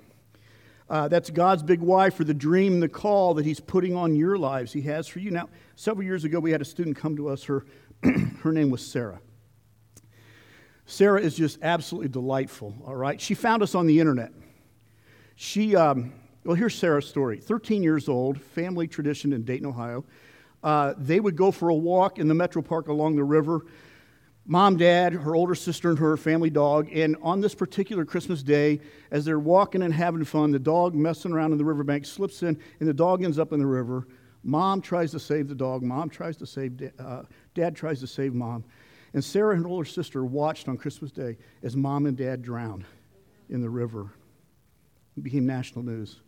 Uh, 0.89 1.09
that's 1.09 1.31
God's 1.31 1.63
big 1.63 1.81
why 1.81 2.11
for 2.11 2.25
the 2.25 2.35
dream, 2.35 2.81
the 2.81 2.89
call 2.89 3.35
that 3.35 3.47
He's 3.47 3.61
putting 3.61 3.97
on 3.97 4.15
your 4.15 4.37
lives, 4.37 4.73
He 4.73 4.83
has 4.83 5.09
for 5.09 5.19
you. 5.19 5.31
Now, 5.31 5.49
several 5.77 6.05
years 6.05 6.25
ago, 6.25 6.39
we 6.41 6.51
had 6.51 6.61
a 6.61 6.65
student 6.65 6.97
come 6.97 7.17
to 7.17 7.29
us. 7.29 7.45
Her, 7.45 7.65
her 8.43 8.53
name 8.53 8.71
was 8.71 8.87
Sarah. 8.87 9.21
Sarah 10.87 11.21
is 11.21 11.35
just 11.35 11.59
absolutely 11.63 12.11
delightful, 12.11 12.75
all 12.87 12.95
right? 12.95 13.19
She 13.19 13.35
found 13.35 13.63
us 13.63 13.75
on 13.75 13.87
the 13.87 14.01
internet. 14.01 14.33
She, 15.37 15.75
um, 15.75 16.13
well, 16.45 16.55
here's 16.55 16.75
Sarah's 16.75 17.09
story 17.09 17.39
13 17.39 17.83
years 17.83 18.09
old, 18.09 18.41
family 18.41 18.87
tradition 18.87 19.33
in 19.33 19.43
Dayton, 19.43 19.67
Ohio. 19.67 20.05
Uh, 20.63 20.95
they 20.97 21.21
would 21.21 21.37
go 21.37 21.51
for 21.51 21.69
a 21.69 21.75
walk 21.75 22.19
in 22.19 22.29
the 22.29 22.35
Metro 22.35 22.63
Park 22.63 22.89
along 22.89 23.17
the 23.17 23.25
river 23.25 23.67
mom, 24.47 24.77
dad, 24.77 25.13
her 25.13 25.35
older 25.35 25.55
sister, 25.55 25.91
and 25.91 25.99
her 25.99 26.17
family 26.17 26.51
dog. 26.51 26.89
And 26.93 27.17
on 27.23 27.41
this 27.41 27.55
particular 27.55 28.05
Christmas 28.05 28.43
day, 28.43 28.81
as 29.11 29.25
they're 29.25 29.39
walking 29.39 29.83
and 29.83 29.93
having 29.93 30.25
fun, 30.25 30.51
the 30.51 30.59
dog 30.59 30.95
messing 30.95 31.33
around 31.33 31.53
in 31.53 31.59
the 31.59 31.65
riverbank 31.65 32.05
slips 32.05 32.43
in, 32.43 32.59
and 32.81 32.89
the 32.89 32.95
dog 32.95 33.25
ends 33.25 33.39
up 33.39 33.53
in 33.53 33.59
the 33.59 33.67
river. 33.67 34.07
Mom 34.43 34.81
tries 34.81 35.11
to 35.13 35.19
save 35.19 35.49
the 35.49 35.55
dog. 35.55 35.83
Mom 35.83 36.11
tries 36.11 36.37
to 36.37 36.47
save 36.47 36.93
uh, 36.99 37.23
dad 37.55 37.75
tries 37.75 38.01
to 38.01 38.07
save 38.07 38.35
mom. 38.35 38.65
And 39.15 39.25
Sarah 39.25 39.55
and 39.55 39.63
her 39.63 39.69
older 39.69 39.89
sister 39.89 40.25
watched 40.25 40.69
on 40.69 40.77
Christmas 40.77 41.13
Day 41.13 41.39
as 41.63 41.77
mom 41.77 42.05
and 42.07 42.17
dad 42.17 42.43
drowned 42.43 42.85
in 43.49 43.63
the 43.63 43.71
river. 43.71 44.11
It 45.17 45.23
became 45.23 45.47
national 45.47 45.85
news. 45.85 46.21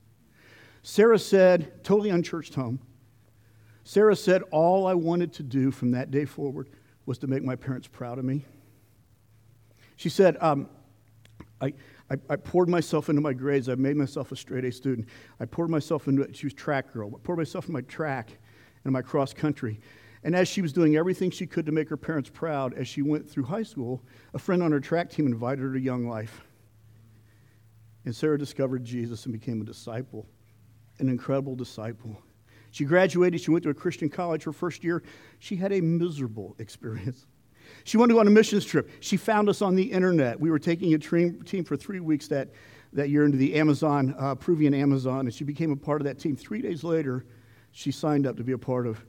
Sarah 0.89 1.19
said, 1.19 1.83
totally 1.83 2.11
unchurched 2.11 2.55
home, 2.55 2.79
Sarah 3.83 4.15
said, 4.15 4.43
All 4.53 4.87
I 4.87 4.95
wanted 4.95 5.33
to 5.33 5.43
do 5.43 5.73
from 5.73 5.91
that 5.91 6.13
day 6.13 6.25
forward 6.25 6.69
was 7.07 7.19
to 7.19 7.27
make 7.27 7.43
my 7.43 7.57
parents 7.57 7.89
proud 7.89 8.21
of 8.21 8.25
me. 8.25 8.45
She 9.97 10.09
said, 10.09 10.37
um, 10.41 10.69
I, 11.61 11.75
I, 12.09 12.19
I, 12.31 12.37
poured 12.37 12.69
myself 12.69 13.09
into 13.09 13.21
my 13.21 13.33
grades. 13.33 13.69
I 13.69 13.75
made 13.75 13.97
myself 13.97 14.31
a 14.31 14.37
straight 14.37 14.65
A 14.65 14.71
student. 14.71 15.09
I 15.41 15.45
poured 15.45 15.71
myself 15.71 16.07
into 16.07 16.23
it. 16.23 16.37
She 16.37 16.47
was 16.47 16.55
track 16.55 16.93
girl. 16.93 17.11
I 17.13 17.19
poured 17.21 17.39
myself 17.39 17.67
in 17.67 17.73
my 17.73 17.81
track 17.81 18.39
and 18.85 18.93
my 18.93 19.03
cross 19.03 19.35
country. 19.35 19.81
And 20.23 20.37
as 20.37 20.47
she 20.47 20.63
was 20.63 20.73
doing 20.73 20.95
everything 20.95 21.33
she 21.33 21.49
could 21.49 21.67
to 21.67 21.73
make 21.73 21.89
her 21.89 21.97
parents 21.97 22.31
proud, 22.33 22.75
as 22.75 22.87
she 22.87 23.03
went 23.03 23.29
through 23.29 23.45
high 23.45 23.65
school, 23.65 24.05
a 24.35 24.39
friend 24.39 24.63
on 24.63 24.71
her 24.71 24.81
track 24.81 25.11
team 25.11 25.27
invited 25.27 25.63
her 25.63 25.73
to 25.73 25.81
Young 25.81 26.07
Life. 26.07 26.43
And 28.05 28.15
Sarah 28.15 28.39
discovered 28.39 28.85
Jesus 28.85 29.25
and 29.25 29.33
became 29.33 29.61
a 29.61 29.65
disciple, 29.65 30.29
an 30.99 31.09
incredible 31.09 31.55
disciple. 31.55 32.17
She 32.71 32.85
graduated, 32.85 33.41
she 33.41 33.51
went 33.51 33.65
to 33.65 33.71
a 33.71 33.75
Christian 33.75 34.09
college. 34.09 34.45
Her 34.45 34.53
first 34.53 34.85
year, 34.85 35.03
she 35.39 35.57
had 35.57 35.73
a 35.73 35.81
miserable 35.81 36.55
experience. 36.59 37.27
She 37.85 37.97
wanted 37.97 38.11
to 38.11 38.15
go 38.15 38.21
on 38.21 38.27
a 38.27 38.31
missions 38.31 38.65
trip. 38.65 38.91
She 39.01 39.17
found 39.17 39.49
us 39.49 39.63
on 39.63 39.75
the 39.75 39.83
internet. 39.83 40.39
We 40.39 40.51
were 40.51 40.59
taking 40.59 40.95
a 40.95 40.99
team, 40.99 41.65
for 41.65 41.77
three 41.77 42.01
weeks 42.01 42.29
that, 42.29 42.49
that 42.93 43.11
year 43.11 43.25
into 43.25 43.39
the 43.39 43.55
Amazon, 43.55 44.15
uh, 44.19 44.35
Peruvian 44.35 44.75
Amazon, 44.75 45.21
and 45.21 45.35
she 45.35 45.45
became 45.45 45.73
a 45.73 45.77
part 45.77 46.01
of 46.01 46.07
that 46.07 46.19
team. 46.19 46.37
Three 46.37 46.61
days 46.63 46.85
later, 46.85 47.25
she 47.73 47.91
signed 47.91 48.27
up 48.27 48.37
to 48.37 48.45
be 48.45 48.53
a 48.53 48.59
part 48.59 48.87
of 48.87 49.05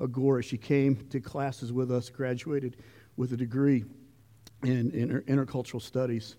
Agora. 0.00 0.42
She 0.42 0.56
came 0.56 0.96
to 1.10 1.20
classes 1.20 1.72
with 1.72 1.90
us, 1.90 2.08
graduated 2.08 2.76
with 3.16 3.32
a 3.32 3.36
degree 3.36 3.84
in, 4.62 4.90
in 4.92 5.22
intercultural 5.22 5.82
studies. 5.82 6.36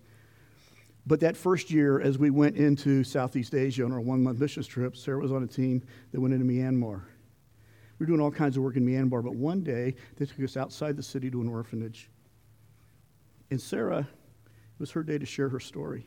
But 1.10 1.22
that 1.22 1.36
first 1.36 1.72
year, 1.72 2.00
as 2.00 2.20
we 2.20 2.30
went 2.30 2.56
into 2.56 3.04
Southeast 3.04 3.56
Asia 3.56 3.84
on 3.84 3.92
our 3.92 4.00
one 4.00 4.22
month 4.22 4.40
mission 4.40 4.62
trip, 4.62 4.96
Sarah 4.96 5.18
was 5.18 5.32
on 5.32 5.42
a 5.42 5.48
team 5.48 5.82
that 6.12 6.22
went 6.22 6.36
into 6.36 6.46
Myanmar. 6.46 7.02
We 7.98 8.04
were 8.04 8.06
doing 8.06 8.22
all 8.22 8.30
kinds 8.30 8.58
of 8.58 8.64
work 8.64 8.76
in 8.76 8.86
Myanmar, 8.86 9.24
but 9.24 9.34
one 9.34 9.64
day 9.64 9.96
they 10.18 10.28
took 10.28 10.40
us 10.44 10.56
outside 10.56 10.96
the 10.96 11.02
city 11.02 11.32
to 11.32 11.42
an 11.42 11.50
orphanage. 11.50 12.12
And 13.50 13.60
Sarah, 13.60 14.02
it 14.02 14.80
was 14.80 14.92
her 14.92 15.02
day 15.02 15.18
to 15.18 15.26
share 15.26 15.50
her 15.50 15.60
story. 15.60 16.06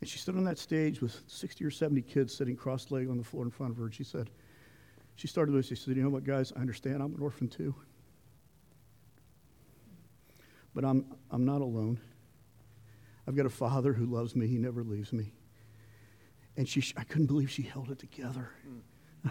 And 0.00 0.08
she 0.08 0.16
stood 0.16 0.38
on 0.38 0.44
that 0.44 0.56
stage 0.56 1.02
with 1.02 1.20
60 1.26 1.62
or 1.62 1.70
70 1.70 2.00
kids 2.00 2.34
sitting 2.34 2.56
cross 2.56 2.90
legged 2.90 3.10
on 3.10 3.18
the 3.18 3.24
floor 3.24 3.44
in 3.44 3.50
front 3.50 3.72
of 3.72 3.76
her. 3.76 3.84
And 3.84 3.94
she 3.94 4.04
said, 4.04 4.30
she 5.16 5.26
started 5.28 5.54
with, 5.54 5.66
she 5.66 5.74
said, 5.74 5.98
You 5.98 6.02
know 6.02 6.08
what, 6.08 6.24
guys, 6.24 6.50
I 6.56 6.60
understand 6.60 7.02
I'm 7.02 7.14
an 7.14 7.20
orphan 7.20 7.46
too. 7.46 7.74
But 10.74 10.86
I'm, 10.86 11.04
I'm 11.30 11.44
not 11.44 11.60
alone. 11.60 12.00
I've 13.26 13.36
got 13.36 13.46
a 13.46 13.50
father 13.50 13.92
who 13.92 14.06
loves 14.06 14.36
me. 14.36 14.46
He 14.46 14.58
never 14.58 14.82
leaves 14.82 15.12
me. 15.12 15.32
And 16.56 16.68
she, 16.68 16.82
I 16.96 17.04
couldn't 17.04 17.26
believe 17.26 17.50
she 17.50 17.62
held 17.62 17.90
it 17.90 17.98
together. 17.98 18.50
Mm. 18.66 18.80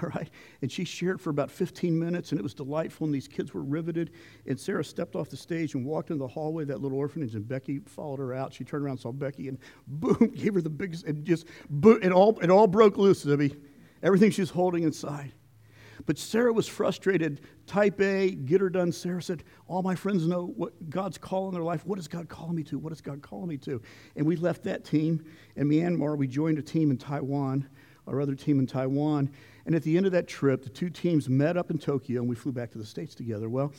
All 0.02 0.10
right. 0.10 0.30
And 0.62 0.72
she 0.72 0.84
shared 0.84 1.22
for 1.22 1.30
about 1.30 1.50
15 1.50 1.98
minutes, 1.98 2.32
and 2.32 2.40
it 2.40 2.44
was 2.44 2.54
delightful. 2.54 3.06
And 3.06 3.14
these 3.14 3.28
kids 3.28 3.54
were 3.54 3.64
riveted. 3.64 4.12
And 4.46 4.60
Sarah 4.60 4.84
stepped 4.84 5.16
off 5.16 5.30
the 5.30 5.38
stage 5.38 5.74
and 5.74 5.86
walked 5.86 6.10
into 6.10 6.20
the 6.20 6.28
hallway 6.28 6.64
of 6.64 6.70
that 6.70 6.82
little 6.82 6.98
orphanage, 6.98 7.36
and 7.36 7.48
Becky 7.48 7.80
followed 7.80 8.20
her 8.20 8.34
out. 8.34 8.54
She 8.54 8.64
turned 8.64 8.84
around, 8.84 8.98
saw 8.98 9.12
Becky, 9.12 9.48
and 9.48 9.58
boom, 9.88 10.34
gave 10.36 10.54
her 10.56 10.62
the 10.62 10.70
biggest, 10.70 11.06
and 11.06 11.24
just, 11.26 11.46
boom, 11.70 12.00
it 12.02 12.12
all, 12.12 12.38
it 12.40 12.50
all 12.50 12.68
broke 12.68 12.98
loose, 12.98 13.24
Zibby. 13.24 13.58
Everything 14.04 14.32
she 14.32 14.42
was 14.42 14.50
holding 14.50 14.84
inside. 14.84 15.32
But 16.06 16.18
Sarah 16.18 16.54
was 16.54 16.68
frustrated. 16.68 17.42
Type 17.66 18.00
A, 18.00 18.32
get 18.32 18.62
her 18.62 18.70
done. 18.70 18.92
Sarah 18.92 19.22
said, 19.22 19.44
All 19.68 19.82
my 19.82 19.96
friends 19.96 20.28
know 20.28 20.54
what 20.56 20.90
God's 20.90 21.18
calling 21.18 21.54
their 21.54 21.64
life. 21.64 21.86
What 21.86 21.98
is 21.98 22.08
God 22.08 22.30
calling 22.30 22.56
me 22.56 22.64
to? 22.64 22.78
What 22.78 22.94
is 22.94 23.02
God 23.02 23.22
calling 23.22 23.48
me 23.48 23.58
to? 23.58 23.82
And 24.16 24.26
we 24.26 24.36
left 24.36 24.64
that 24.64 24.86
team 24.86 25.26
in 25.56 25.68
Myanmar. 25.68 26.18
We 26.18 26.28
joined 26.28 26.60
a 26.60 26.62
team 26.62 26.92
in 26.92 26.98
Taiwan, 26.98 27.68
our 28.08 28.22
other 28.22 28.36
team 28.36 28.60
in 28.60 28.68
Taiwan. 28.68 29.32
And 29.66 29.74
at 29.74 29.82
the 29.82 29.98
end 29.98 30.06
of 30.06 30.12
that 30.12 30.28
trip, 30.28 30.64
the 30.64 30.70
two 30.70 30.90
teams 30.92 31.28
met 31.28 31.58
up 31.58 31.72
in 31.72 31.80
Tokyo 31.80 32.22
and 32.22 32.30
we 32.30 32.36
flew 32.36 32.52
back 32.52 32.72
to 32.72 32.78
the 32.78 32.86
States 32.86 33.16
together. 33.16 33.50
Well, 33.50 33.74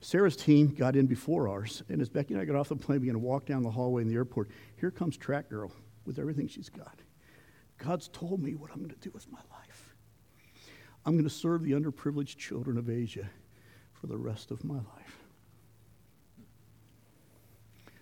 Sarah's 0.00 0.36
team 0.36 0.68
got 0.68 0.94
in 0.94 1.06
before 1.06 1.48
ours. 1.48 1.82
And 1.88 2.00
as 2.00 2.08
Becky 2.08 2.34
and 2.34 2.40
I 2.40 2.44
got 2.44 2.56
off 2.56 2.68
the 2.68 2.76
plane, 2.76 3.00
we 3.00 3.06
began 3.06 3.14
to 3.14 3.20
walk 3.20 3.46
down 3.46 3.62
the 3.62 3.70
hallway 3.70 4.02
in 4.02 4.08
the 4.08 4.14
airport, 4.14 4.50
here 4.76 4.90
comes 4.90 5.16
Track 5.16 5.48
Girl 5.48 5.72
with 6.04 6.18
everything 6.18 6.48
she's 6.48 6.68
got. 6.68 7.00
God's 7.78 8.08
told 8.08 8.40
me 8.42 8.54
what 8.54 8.70
I'm 8.70 8.78
going 8.78 8.90
to 8.90 8.96
do 8.96 9.10
with 9.12 9.30
my 9.30 9.38
life. 9.38 9.51
I'm 11.04 11.14
going 11.14 11.24
to 11.24 11.30
serve 11.30 11.64
the 11.64 11.72
underprivileged 11.72 12.36
children 12.36 12.78
of 12.78 12.88
Asia 12.88 13.28
for 13.92 14.06
the 14.06 14.16
rest 14.16 14.50
of 14.50 14.64
my 14.64 14.76
life. 14.76 15.18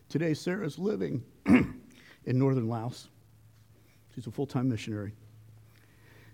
Today, 0.08 0.34
Sarah's 0.34 0.78
living 0.78 1.22
in 1.46 1.78
northern 2.26 2.68
Laos. 2.68 3.08
She's 4.14 4.26
a 4.26 4.30
full 4.30 4.46
time 4.46 4.68
missionary, 4.68 5.12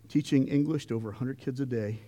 teaching 0.09 0.49
English 0.49 0.87
to 0.87 0.95
over 0.95 1.09
100 1.09 1.39
kids 1.39 1.61
a 1.61 1.67
day, 1.67 2.01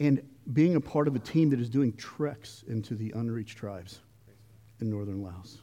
and 0.00 0.22
being 0.52 0.74
a 0.76 0.80
part 0.80 1.06
of 1.06 1.14
a 1.14 1.20
team 1.20 1.50
that 1.50 1.60
is 1.60 1.70
doing 1.70 1.92
treks 1.92 2.64
into 2.66 2.94
the 2.94 3.12
unreached 3.12 3.56
tribes 3.56 4.00
in 4.80 4.90
northern 4.90 5.22
Laos. 5.22 5.58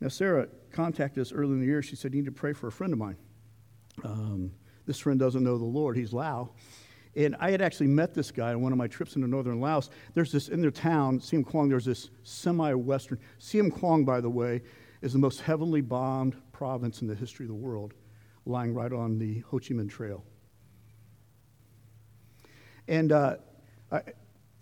Now, 0.00 0.08
Sarah 0.08 0.48
contacted 0.72 1.20
us 1.20 1.32
early 1.32 1.52
in 1.52 1.60
the 1.60 1.66
year. 1.66 1.80
She 1.80 1.96
said, 1.96 2.12
You 2.12 2.20
need 2.20 2.26
to 2.26 2.32
pray 2.32 2.52
for 2.52 2.66
a 2.66 2.72
friend 2.72 2.92
of 2.92 2.98
mine. 2.98 3.16
Um, 4.04 4.52
this 4.86 4.98
friend 4.98 5.18
doesn't 5.18 5.42
know 5.42 5.58
the 5.58 5.64
Lord. 5.64 5.96
He's 5.96 6.12
Lao. 6.12 6.50
And 7.14 7.36
I 7.38 7.50
had 7.50 7.60
actually 7.60 7.88
met 7.88 8.14
this 8.14 8.30
guy 8.30 8.54
on 8.54 8.62
one 8.62 8.72
of 8.72 8.78
my 8.78 8.86
trips 8.86 9.16
into 9.16 9.28
northern 9.28 9.60
Laos. 9.60 9.90
There's 10.14 10.32
this, 10.32 10.48
in 10.48 10.62
their 10.62 10.70
town, 10.70 11.20
Xieng 11.20 11.44
Khouang, 11.44 11.68
there's 11.68 11.84
this 11.84 12.10
semi 12.22 12.72
Western. 12.72 13.18
Xieng 13.38 13.70
Khouang, 13.70 14.06
by 14.06 14.20
the 14.20 14.30
way, 14.30 14.62
is 15.02 15.12
the 15.12 15.18
most 15.18 15.42
heavily 15.42 15.82
bombed 15.82 16.36
province 16.52 17.02
in 17.02 17.08
the 17.08 17.14
history 17.14 17.44
of 17.44 17.48
the 17.48 17.54
world, 17.54 17.92
lying 18.46 18.72
right 18.72 18.92
on 18.92 19.18
the 19.18 19.40
Ho 19.50 19.58
Chi 19.58 19.74
Minh 19.74 19.90
Trail. 19.90 20.24
And 22.88 23.12
uh, 23.12 23.36
I, 23.90 24.00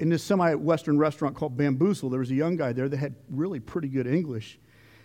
in 0.00 0.08
this 0.08 0.24
semi 0.24 0.54
Western 0.54 0.98
restaurant 0.98 1.36
called 1.36 1.56
Bamboozle, 1.56 2.10
there 2.10 2.20
was 2.20 2.30
a 2.30 2.34
young 2.34 2.56
guy 2.56 2.72
there 2.72 2.88
that 2.88 2.96
had 2.96 3.14
really 3.28 3.60
pretty 3.60 3.88
good 3.88 4.06
English. 4.06 4.58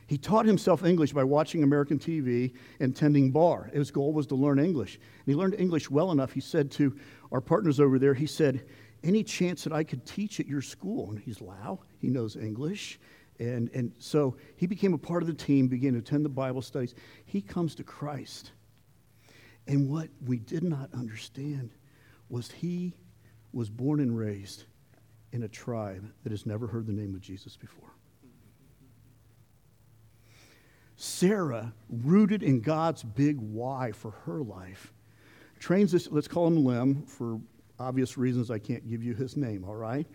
He 0.07 0.17
taught 0.17 0.45
himself 0.45 0.85
English 0.85 1.13
by 1.13 1.23
watching 1.23 1.63
American 1.63 1.97
TV 1.97 2.53
and 2.79 2.95
tending 2.95 3.31
bar. 3.31 3.71
His 3.73 3.89
goal 3.89 4.13
was 4.13 4.27
to 4.27 4.35
learn 4.35 4.59
English. 4.59 4.95
And 4.95 5.25
he 5.25 5.35
learned 5.35 5.55
English 5.55 5.89
well 5.89 6.11
enough, 6.11 6.31
he 6.31 6.41
said 6.41 6.69
to 6.71 6.95
our 7.31 7.41
partners 7.41 7.79
over 7.79 7.97
there, 7.97 8.13
he 8.13 8.27
said, 8.27 8.65
Any 9.03 9.23
chance 9.23 9.63
that 9.63 9.73
I 9.73 9.83
could 9.83 10.05
teach 10.05 10.39
at 10.39 10.47
your 10.47 10.61
school? 10.61 11.09
And 11.09 11.19
he's 11.19 11.41
Lao, 11.41 11.79
he 11.99 12.09
knows 12.09 12.35
English. 12.35 12.99
And, 13.39 13.69
and 13.73 13.93
so 13.99 14.37
he 14.55 14.67
became 14.67 14.93
a 14.93 14.97
part 14.97 15.23
of 15.23 15.27
the 15.27 15.33
team, 15.33 15.67
began 15.67 15.93
to 15.93 15.99
attend 15.99 16.23
the 16.23 16.29
Bible 16.29 16.61
studies. 16.61 16.93
He 17.25 17.41
comes 17.41 17.75
to 17.75 17.83
Christ. 17.83 18.51
And 19.67 19.89
what 19.89 20.09
we 20.23 20.37
did 20.37 20.63
not 20.63 20.93
understand 20.93 21.71
was 22.29 22.51
he 22.51 22.93
was 23.51 23.69
born 23.69 23.99
and 23.99 24.15
raised 24.15 24.65
in 25.31 25.43
a 25.43 25.47
tribe 25.47 26.11
that 26.23 26.31
has 26.31 26.45
never 26.45 26.67
heard 26.67 26.85
the 26.85 26.93
name 26.93 27.15
of 27.15 27.21
Jesus 27.21 27.57
before. 27.57 27.94
Sarah, 30.95 31.73
rooted 31.89 32.43
in 32.43 32.61
God's 32.61 33.03
big 33.03 33.37
why 33.37 33.91
for 33.91 34.11
her 34.25 34.41
life, 34.41 34.93
trains 35.59 35.91
this, 35.91 36.09
let's 36.09 36.27
call 36.27 36.47
him 36.47 36.63
Lim, 36.63 37.03
for 37.05 37.39
obvious 37.79 38.17
reasons 38.17 38.49
I 38.49 38.59
can't 38.59 38.87
give 38.87 39.03
you 39.03 39.13
his 39.13 39.35
name, 39.35 39.65
all 39.65 39.75
right? 39.75 40.07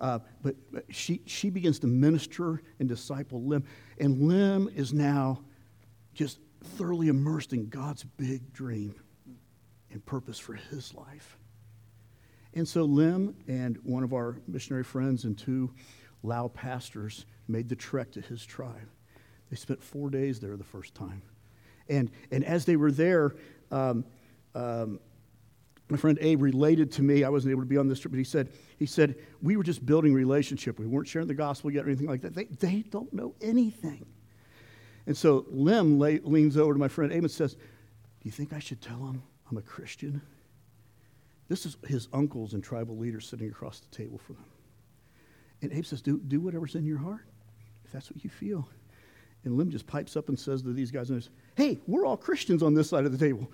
Uh, 0.00 0.18
but, 0.42 0.54
but 0.72 0.84
she, 0.90 1.20
she 1.26 1.50
begins 1.50 1.78
to 1.80 1.86
minister 1.86 2.62
and 2.78 2.88
disciple 2.88 3.42
Lim. 3.44 3.64
And 3.98 4.22
Lim 4.22 4.70
is 4.74 4.92
now 4.92 5.40
just 6.14 6.38
thoroughly 6.62 7.08
immersed 7.08 7.52
in 7.52 7.68
God's 7.68 8.04
big 8.04 8.52
dream 8.52 8.94
and 9.90 10.04
purpose 10.04 10.38
for 10.38 10.54
his 10.54 10.94
life. 10.94 11.38
And 12.54 12.66
so 12.66 12.84
Lim 12.84 13.36
and 13.46 13.78
one 13.82 14.02
of 14.02 14.12
our 14.12 14.36
missionary 14.48 14.84
friends 14.84 15.24
and 15.24 15.38
two 15.38 15.72
Lao 16.22 16.48
pastors 16.48 17.26
made 17.48 17.68
the 17.68 17.76
trek 17.76 18.10
to 18.12 18.20
his 18.20 18.44
tribe. 18.44 18.88
They 19.50 19.56
spent 19.56 19.82
four 19.82 20.10
days 20.10 20.40
there 20.40 20.56
the 20.56 20.64
first 20.64 20.94
time. 20.94 21.22
And, 21.88 22.10
and 22.30 22.44
as 22.44 22.64
they 22.64 22.76
were 22.76 22.92
there, 22.92 23.34
um, 23.70 24.04
um, 24.54 25.00
my 25.88 25.96
friend 25.96 26.18
Abe 26.20 26.40
related 26.40 26.92
to 26.92 27.02
me. 27.02 27.24
I 27.24 27.28
wasn't 27.28 27.50
able 27.50 27.62
to 27.62 27.68
be 27.68 27.76
on 27.76 27.88
this 27.88 27.98
trip, 27.98 28.12
but 28.12 28.18
he 28.18 28.24
said, 28.24 28.48
he 28.78 28.86
said, 28.86 29.16
we 29.42 29.56
were 29.56 29.64
just 29.64 29.84
building 29.84 30.14
relationship. 30.14 30.78
We 30.78 30.86
weren't 30.86 31.08
sharing 31.08 31.26
the 31.26 31.34
gospel 31.34 31.70
yet 31.70 31.84
or 31.84 31.88
anything 31.88 32.06
like 32.06 32.22
that. 32.22 32.34
They, 32.34 32.44
they 32.44 32.82
don't 32.90 33.12
know 33.12 33.34
anything. 33.40 34.06
And 35.06 35.16
so 35.16 35.46
Lim 35.50 35.98
lay, 35.98 36.20
leans 36.20 36.56
over 36.56 36.72
to 36.72 36.78
my 36.78 36.88
friend 36.88 37.12
Abe 37.12 37.24
and 37.24 37.30
says, 37.30 37.54
Do 37.54 37.60
you 38.22 38.30
think 38.30 38.52
I 38.52 38.60
should 38.60 38.80
tell 38.80 38.98
him 38.98 39.22
I'm 39.50 39.56
a 39.56 39.62
Christian? 39.62 40.22
This 41.48 41.66
is 41.66 41.76
his 41.84 42.06
uncles 42.12 42.54
and 42.54 42.62
tribal 42.62 42.96
leaders 42.96 43.26
sitting 43.26 43.48
across 43.48 43.80
the 43.80 43.88
table 43.96 44.18
from 44.18 44.36
them. 44.36 44.44
And 45.62 45.72
Abe 45.72 45.84
says, 45.84 46.00
do, 46.00 46.18
do 46.18 46.40
whatever's 46.40 46.76
in 46.76 46.86
your 46.86 46.98
heart, 46.98 47.26
if 47.84 47.90
that's 47.90 48.08
what 48.08 48.22
you 48.22 48.30
feel. 48.30 48.68
And 49.44 49.56
Lim 49.56 49.70
just 49.70 49.86
pipes 49.86 50.16
up 50.16 50.28
and 50.28 50.38
says 50.38 50.62
to 50.62 50.72
these 50.72 50.90
guys, 50.90 51.10
Hey, 51.56 51.78
we're 51.86 52.04
all 52.04 52.16
Christians 52.16 52.62
on 52.62 52.74
this 52.74 52.88
side 52.88 53.06
of 53.06 53.12
the 53.12 53.18
table. 53.18 53.50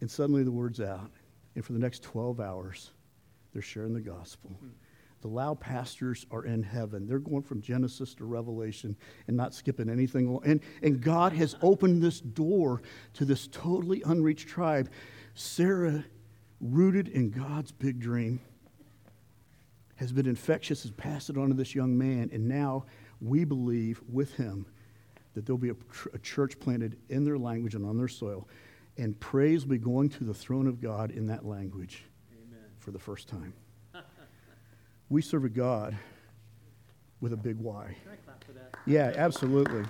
And 0.00 0.10
suddenly 0.10 0.42
the 0.42 0.50
word's 0.50 0.80
out. 0.80 1.10
And 1.54 1.64
for 1.64 1.72
the 1.72 1.78
next 1.78 2.02
12 2.02 2.40
hours, 2.40 2.90
they're 3.52 3.62
sharing 3.62 3.94
the 3.94 4.00
gospel. 4.00 4.50
Hmm. 4.60 4.68
The 5.22 5.28
Lao 5.28 5.54
pastors 5.54 6.26
are 6.30 6.44
in 6.44 6.62
heaven. 6.62 7.06
They're 7.06 7.18
going 7.18 7.42
from 7.42 7.62
Genesis 7.62 8.14
to 8.16 8.24
Revelation 8.24 8.94
and 9.26 9.36
not 9.36 9.54
skipping 9.54 9.88
anything. 9.88 10.38
And, 10.44 10.60
and 10.82 11.00
God 11.00 11.32
has 11.32 11.56
opened 11.62 12.02
this 12.02 12.20
door 12.20 12.82
to 13.14 13.24
this 13.24 13.48
totally 13.48 14.02
unreached 14.04 14.46
tribe. 14.46 14.90
Sarah, 15.34 16.04
rooted 16.60 17.08
in 17.08 17.30
God's 17.30 17.72
big 17.72 17.98
dream, 17.98 18.40
has 19.96 20.12
been 20.12 20.26
infectious, 20.26 20.82
has 20.82 20.92
passed 20.92 21.30
it 21.30 21.38
on 21.38 21.48
to 21.48 21.54
this 21.54 21.74
young 21.74 21.96
man, 21.96 22.30
and 22.32 22.46
now 22.46 22.84
we 23.20 23.44
believe 23.44 24.00
with 24.10 24.34
him 24.34 24.66
that 25.34 25.46
there'll 25.46 25.58
be 25.58 25.70
a, 25.70 25.76
a 26.14 26.18
church 26.18 26.58
planted 26.60 26.96
in 27.08 27.24
their 27.24 27.38
language 27.38 27.74
and 27.74 27.84
on 27.84 27.96
their 27.96 28.08
soil 28.08 28.46
and 28.98 29.18
praise 29.20 29.64
will 29.64 29.72
be 29.72 29.78
going 29.78 30.08
to 30.08 30.24
the 30.24 30.34
throne 30.34 30.66
of 30.66 30.80
God 30.80 31.10
in 31.10 31.26
that 31.26 31.44
language 31.44 32.04
Amen. 32.32 32.64
for 32.78 32.90
the 32.90 32.98
first 32.98 33.28
time. 33.28 33.52
we 35.10 35.22
serve 35.22 35.44
a 35.44 35.48
God 35.48 35.96
with 37.20 37.32
a 37.32 37.36
big 37.36 37.58
Y. 37.58 37.96
Yeah, 38.86 39.12
absolutely. 39.16 39.82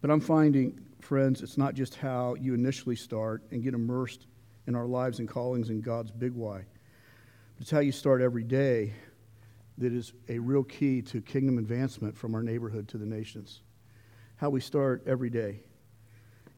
but 0.00 0.10
I'm 0.10 0.20
finding, 0.20 0.80
friends, 1.00 1.42
it's 1.42 1.58
not 1.58 1.74
just 1.74 1.96
how 1.96 2.34
you 2.34 2.54
initially 2.54 2.96
start 2.96 3.42
and 3.50 3.62
get 3.62 3.74
immersed 3.74 4.26
in 4.66 4.74
our 4.74 4.86
lives 4.86 5.18
and 5.18 5.28
callings 5.28 5.70
in 5.70 5.80
God's 5.80 6.10
big 6.10 6.32
Y, 6.32 6.64
it's 7.60 7.70
how 7.70 7.80
you 7.80 7.92
start 7.92 8.20
every 8.20 8.42
day 8.42 8.92
that 9.78 9.92
is 9.92 10.12
a 10.28 10.38
real 10.38 10.62
key 10.62 11.02
to 11.02 11.20
kingdom 11.20 11.58
advancement 11.58 12.16
from 12.16 12.34
our 12.34 12.42
neighborhood 12.42 12.88
to 12.88 12.98
the 12.98 13.06
nations. 13.06 13.60
How 14.36 14.50
we 14.50 14.60
start 14.60 15.02
every 15.06 15.30
day 15.30 15.60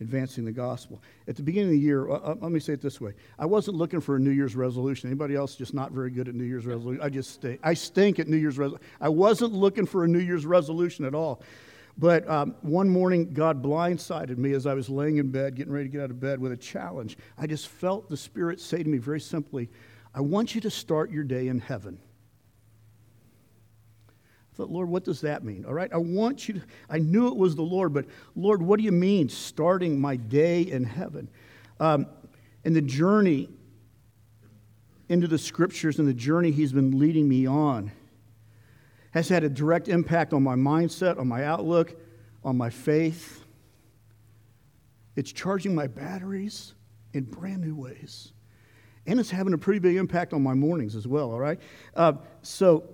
advancing 0.00 0.44
the 0.44 0.52
gospel. 0.52 1.02
At 1.26 1.36
the 1.36 1.42
beginning 1.42 1.70
of 1.70 1.72
the 1.72 1.78
year, 1.78 2.10
uh, 2.10 2.18
uh, 2.18 2.34
let 2.40 2.52
me 2.52 2.60
say 2.60 2.74
it 2.74 2.82
this 2.82 3.00
way: 3.00 3.14
I 3.38 3.46
wasn't 3.46 3.76
looking 3.76 4.00
for 4.00 4.16
a 4.16 4.18
New 4.18 4.30
Year's 4.30 4.54
resolution. 4.54 5.08
Anybody 5.08 5.34
else 5.34 5.56
just 5.56 5.72
not 5.72 5.92
very 5.92 6.10
good 6.10 6.28
at 6.28 6.34
New 6.34 6.44
Year's 6.44 6.66
resolution? 6.66 7.02
I 7.02 7.08
just 7.08 7.32
stink. 7.32 7.60
I 7.62 7.74
stink 7.74 8.18
at 8.18 8.28
New 8.28 8.36
Year's 8.36 8.58
resolution. 8.58 8.86
I 9.00 9.08
wasn't 9.08 9.52
looking 9.52 9.86
for 9.86 10.04
a 10.04 10.08
New 10.08 10.18
Year's 10.18 10.44
resolution 10.44 11.04
at 11.04 11.14
all. 11.14 11.42
But 11.98 12.28
um, 12.28 12.54
one 12.60 12.90
morning, 12.90 13.32
God 13.32 13.62
blindsided 13.62 14.36
me 14.36 14.52
as 14.52 14.66
I 14.66 14.74
was 14.74 14.90
laying 14.90 15.16
in 15.16 15.30
bed, 15.30 15.54
getting 15.54 15.72
ready 15.72 15.86
to 15.86 15.92
get 15.92 16.02
out 16.02 16.10
of 16.10 16.20
bed, 16.20 16.40
with 16.40 16.52
a 16.52 16.56
challenge. 16.56 17.16
I 17.38 17.46
just 17.46 17.68
felt 17.68 18.10
the 18.10 18.18
Spirit 18.18 18.60
say 18.60 18.82
to 18.82 18.88
me 18.88 18.98
very 18.98 19.20
simply, 19.20 19.70
"I 20.16 20.20
want 20.20 20.56
you 20.56 20.60
to 20.62 20.70
start 20.70 21.12
your 21.12 21.22
day 21.22 21.46
in 21.46 21.60
heaven." 21.60 22.00
I 24.08 24.56
thought, 24.56 24.70
Lord, 24.70 24.88
what 24.88 25.04
does 25.04 25.20
that 25.20 25.44
mean? 25.44 25.66
All 25.66 25.74
right, 25.74 25.92
I 25.92 25.98
want 25.98 26.48
you 26.48 26.54
to, 26.54 26.62
I 26.88 26.98
knew 26.98 27.28
it 27.28 27.36
was 27.36 27.54
the 27.54 27.62
Lord, 27.62 27.92
but 27.92 28.06
Lord, 28.34 28.62
what 28.62 28.78
do 28.78 28.84
you 28.84 28.92
mean 28.92 29.28
starting 29.28 30.00
my 30.00 30.16
day 30.16 30.62
in 30.62 30.82
heaven? 30.82 31.28
Um, 31.78 32.06
and 32.64 32.74
the 32.74 32.80
journey 32.80 33.50
into 35.10 35.28
the 35.28 35.38
scriptures 35.38 35.98
and 35.98 36.08
the 36.08 36.14
journey 36.14 36.50
He's 36.50 36.72
been 36.72 36.98
leading 36.98 37.28
me 37.28 37.46
on 37.46 37.92
has 39.10 39.28
had 39.28 39.44
a 39.44 39.48
direct 39.48 39.88
impact 39.88 40.32
on 40.32 40.42
my 40.42 40.54
mindset, 40.54 41.18
on 41.18 41.28
my 41.28 41.44
outlook, 41.44 41.94
on 42.44 42.56
my 42.56 42.70
faith. 42.70 43.44
It's 45.16 45.32
charging 45.32 45.74
my 45.74 45.86
batteries 45.86 46.74
in 47.12 47.24
brand 47.24 47.62
new 47.62 47.74
ways. 47.74 48.32
And 49.06 49.20
it's 49.20 49.30
having 49.30 49.52
a 49.52 49.58
pretty 49.58 49.78
big 49.78 49.96
impact 49.96 50.32
on 50.32 50.42
my 50.42 50.54
mornings 50.54 50.94
as 50.94 51.06
well, 51.06 51.30
all 51.30 51.38
right? 51.38 51.60
Uh, 51.94 52.14
so, 52.42 52.84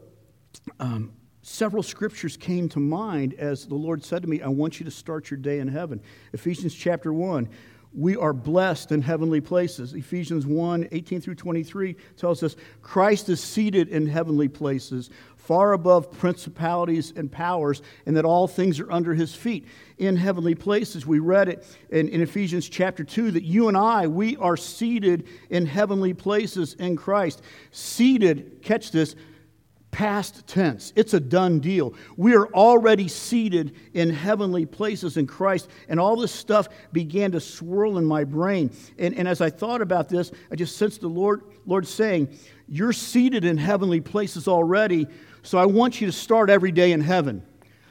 um, 0.79 1.13
several 1.43 1.83
scriptures 1.83 2.37
came 2.37 2.69
to 2.71 2.81
mind 2.81 3.35
as 3.35 3.67
the 3.67 3.75
Lord 3.75 4.05
said 4.05 4.23
to 4.23 4.29
me, 4.29 4.41
I 4.41 4.49
want 4.49 4.79
you 4.79 4.85
to 4.85 4.91
start 4.91 5.31
your 5.31 5.39
day 5.39 5.59
in 5.59 5.69
heaven. 5.69 6.01
Ephesians 6.33 6.75
chapter 6.75 7.13
1. 7.13 7.49
We 7.95 8.17
are 8.17 8.33
blessed 8.33 8.91
in 8.91 9.03
heavenly 9.03 9.43
places. 9.43 9.93
Ephesians 9.93 10.47
1 10.47 10.89
18 10.93 11.21
through 11.21 11.35
23 11.35 11.95
tells 12.17 12.43
us 12.43 12.57
Christ 12.81 13.29
is 13.29 13.39
seated 13.39 13.89
in 13.89 14.07
heavenly 14.07 14.49
places, 14.49 15.11
far 15.45 15.73
above 15.73 16.13
principalities 16.13 17.13
and 17.17 17.31
powers, 17.31 17.83
and 18.07 18.17
that 18.17 18.25
all 18.25 18.47
things 18.47 18.79
are 18.79 18.91
under 18.93 19.13
his 19.13 19.35
feet. 19.35 19.67
In 19.99 20.17
heavenly 20.17 20.55
places, 20.55 21.07
we 21.07 21.19
read 21.19 21.49
it 21.49 21.67
in, 21.91 22.09
in 22.09 22.21
Ephesians 22.21 22.69
chapter 22.69 23.03
2 23.03 23.33
that 23.33 23.43
you 23.43 23.69
and 23.69 23.77
I, 23.77 24.07
we 24.07 24.37
are 24.37 24.57
seated 24.57 25.27
in 25.51 25.67
heavenly 25.67 26.15
places 26.15 26.75
in 26.75 26.97
Christ. 26.97 27.43
Seated, 27.73 28.63
catch 28.63 28.93
this, 28.93 29.17
past 29.93 30.47
tense. 30.47 30.93
It's 30.97 31.13
a 31.13 31.21
done 31.21 31.61
deal. 31.61 31.95
We 32.17 32.35
are 32.35 32.47
already 32.49 33.09
seated 33.09 33.77
in 33.93 34.11
heavenly 34.11 34.65
places 34.65 35.17
in 35.17 35.27
Christ, 35.27 35.69
and 35.89 36.01
all 36.01 36.17
this 36.17 36.33
stuff 36.33 36.69
began 36.93 37.33
to 37.33 37.41
swirl 37.41 37.99
in 37.99 38.05
my 38.05 38.25
brain. 38.25 38.71
And, 38.99 39.15
and 39.17 39.29
as 39.29 39.41
I 39.41 39.51
thought 39.51 39.83
about 39.83 40.09
this, 40.09 40.33
I 40.51 40.57
just 40.57 40.77
sensed 40.77 41.03
the 41.03 41.09
Lord, 41.09 41.43
Lord 41.67 41.87
saying, 41.87 42.37
You're 42.69 42.95
seated 42.95 43.45
in 43.45 43.59
heavenly 43.59 44.01
places 44.01 44.49
already, 44.49 45.07
so 45.43 45.59
I 45.59 45.67
want 45.67 46.01
you 46.01 46.07
to 46.07 46.13
start 46.13 46.51
every 46.51 46.73
day 46.73 46.93
in 46.93 47.01
heaven. 47.01 47.43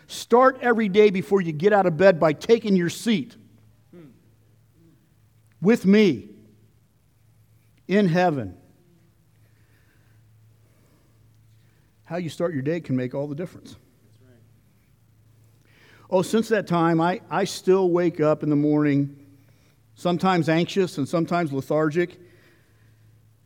Start 0.08 0.60
every 0.62 0.90
day 0.90 1.10
before 1.10 1.42
you 1.42 1.52
get 1.52 1.74
out 1.74 1.86
of 1.86 1.98
bed 1.98 2.20
by 2.20 2.34
taking 2.34 2.76
your 2.76 2.90
seat 2.90 3.36
with 5.62 5.86
me 5.86 6.30
in 7.88 8.08
heaven. 8.08 8.58
how 12.12 12.18
you 12.18 12.28
start 12.28 12.52
your 12.52 12.62
day 12.62 12.82
can 12.82 12.98
make 12.98 13.16
all 13.16 13.26
the 13.26 13.36
difference. 13.36 13.78
Oh, 16.10 16.22
since 16.22 16.50
that 16.50 16.68
time, 16.68 17.00
I, 17.00 17.22
I 17.30 17.46
still 17.46 17.90
wake 17.90 18.20
up 18.20 18.44
in 18.44 18.50
the 18.50 18.56
morning, 18.58 19.16
sometimes 19.96 20.50
anxious 20.50 20.98
and 20.98 21.08
sometimes 21.08 21.54
lethargic, 21.54 22.20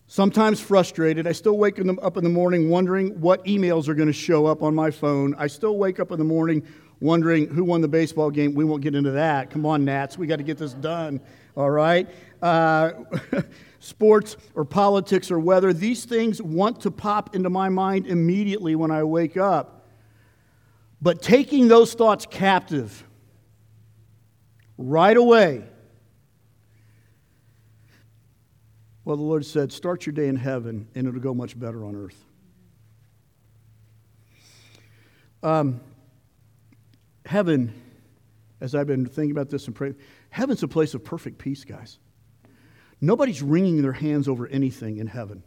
sometimes 0.08 0.60
frustrated. 0.60 1.28
I 1.28 1.32
still 1.32 1.58
wake 1.58 1.80
up 1.80 2.18
in 2.18 2.24
the 2.24 2.30
morning 2.30 2.70
wondering 2.70 3.20
what 3.20 3.44
emails 3.46 3.88
are 3.88 3.96
going 3.96 4.08
to 4.08 4.13
show 4.13 4.46
up 4.46 4.62
on 4.62 4.76
my 4.76 4.91
phone. 4.91 5.36
I 5.38 5.48
still 5.48 5.78
wake 5.78 6.00
up 6.00 6.12
in 6.12 6.20
the 6.20 6.26
morning 6.26 6.63
wondering 7.00 7.48
who 7.48 7.63
won 7.63 7.82
the 7.82 7.88
baseball 7.88 8.32
game. 8.32 8.54
We 8.54 8.65
won't 8.65 8.82
get 8.82 8.96
into 8.96 9.12
that. 9.12 9.50
Come 9.50 9.65
on, 9.65 9.86
Nats. 9.86 10.18
We 10.18 10.28
got 10.28 10.38
to 10.38 10.44
get 10.44 10.58
this 10.58 10.74
done. 10.74 11.20
All 11.56 11.70
right? 11.70 12.10
Uh, 12.41 12.91
sports 13.80 14.38
or 14.56 14.65
politics 14.65 15.32
or 15.32 15.39
weather, 15.39 15.74
these 15.74 16.06
things 16.06 16.41
want 16.41 16.82
to 16.82 16.91
pop 16.91 17.36
into 17.36 17.50
my 17.50 17.70
mind 17.70 18.08
immediately 18.08 18.76
when 18.76 18.91
I 18.91 19.04
wake 19.04 19.38
up. 19.38 19.88
But 21.02 21.22
taking 21.22 21.68
those 21.68 21.94
thoughts 21.94 22.26
captive 22.26 23.04
right 24.78 25.15
away, 25.15 25.63
well, 29.06 29.15
the 29.15 29.24
Lord 29.24 29.46
said, 29.46 29.72
start 29.72 30.08
your 30.08 30.13
day 30.13 30.28
in 30.28 30.36
heaven 30.36 30.88
and 30.96 31.08
it'll 31.08 31.20
go 31.20 31.34
much 31.34 31.58
better 31.58 31.86
on 31.86 31.96
earth. 31.96 32.26
Um, 35.44 35.80
heaven, 37.24 37.80
as 38.60 38.74
I've 38.74 38.88
been 38.88 39.06
thinking 39.06 39.32
about 39.32 39.52
this 39.52 39.68
and 39.68 39.76
praying, 39.76 39.96
heaven's 40.32 40.63
a 40.63 40.68
place 40.68 40.96
of 40.96 41.04
perfect 41.04 41.38
peace, 41.38 41.63
guys. 41.63 42.00
Nobody's 43.00 43.44
wringing 43.44 43.84
their 43.84 43.94
hands 43.94 44.28
over 44.28 44.48
anything 44.48 44.98
in 44.98 45.06
heaven. 45.06 45.44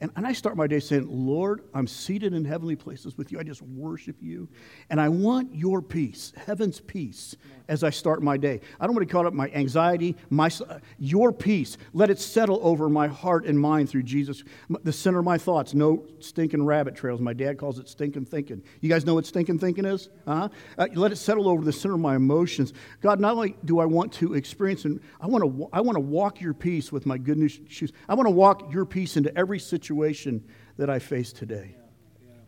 And, 0.00 0.12
and 0.14 0.24
I 0.26 0.32
start 0.32 0.56
my 0.56 0.68
day 0.68 0.78
saying, 0.78 1.06
Lord, 1.08 1.62
I'm 1.74 1.88
seated 1.88 2.32
in 2.32 2.44
heavenly 2.44 2.76
places 2.76 3.18
with 3.18 3.32
you. 3.32 3.40
I 3.40 3.42
just 3.42 3.62
worship 3.62 4.16
you. 4.20 4.48
And 4.90 5.00
I 5.00 5.08
want 5.08 5.52
your 5.54 5.82
peace, 5.82 6.32
heaven's 6.46 6.80
peace, 6.80 7.36
as 7.68 7.82
I 7.82 7.90
start 7.90 8.22
my 8.22 8.36
day. 8.36 8.60
I 8.78 8.86
don't 8.86 8.94
want 8.94 9.06
to 9.06 9.12
call 9.12 9.26
it 9.26 9.34
my 9.34 9.48
anxiety, 9.48 10.16
my, 10.30 10.50
your 10.98 11.32
peace. 11.32 11.76
Let 11.92 12.10
it 12.10 12.20
settle 12.20 12.60
over 12.62 12.88
my 12.88 13.08
heart 13.08 13.44
and 13.44 13.58
mind 13.58 13.90
through 13.90 14.04
Jesus, 14.04 14.44
the 14.84 14.92
center 14.92 15.18
of 15.18 15.24
my 15.24 15.36
thoughts. 15.36 15.74
No 15.74 16.06
stinking 16.20 16.64
rabbit 16.64 16.94
trails. 16.94 17.20
My 17.20 17.32
dad 17.32 17.58
calls 17.58 17.80
it 17.80 17.88
stinking 17.88 18.26
thinking. 18.26 18.62
You 18.80 18.88
guys 18.88 19.04
know 19.04 19.14
what 19.14 19.26
stinking 19.26 19.58
thinking 19.58 19.84
is? 19.84 20.10
Uh-huh. 20.26 20.48
Uh, 20.78 20.86
let 20.94 21.10
it 21.10 21.16
settle 21.16 21.48
over 21.48 21.64
the 21.64 21.72
center 21.72 21.94
of 21.94 22.00
my 22.00 22.14
emotions. 22.14 22.72
God, 23.00 23.18
not 23.18 23.32
only 23.32 23.56
do 23.64 23.80
I 23.80 23.84
want 23.84 24.12
to 24.14 24.34
experience, 24.34 24.84
and 24.84 25.00
I 25.20 25.26
want 25.26 25.42
to, 25.42 25.68
I 25.72 25.80
want 25.80 25.96
to 25.96 26.00
walk 26.00 26.40
your 26.40 26.54
peace 26.54 26.92
with 26.92 27.04
my 27.04 27.18
good 27.18 27.36
news 27.36 27.60
shoes. 27.68 27.92
I 28.08 28.14
want 28.14 28.28
to 28.28 28.32
walk 28.32 28.72
your 28.72 28.84
peace 28.84 29.16
into 29.16 29.36
every 29.36 29.58
situation 29.58 29.87
situation 29.88 30.44
that 30.76 30.90
I 30.90 30.98
face 30.98 31.32
today. 31.32 31.74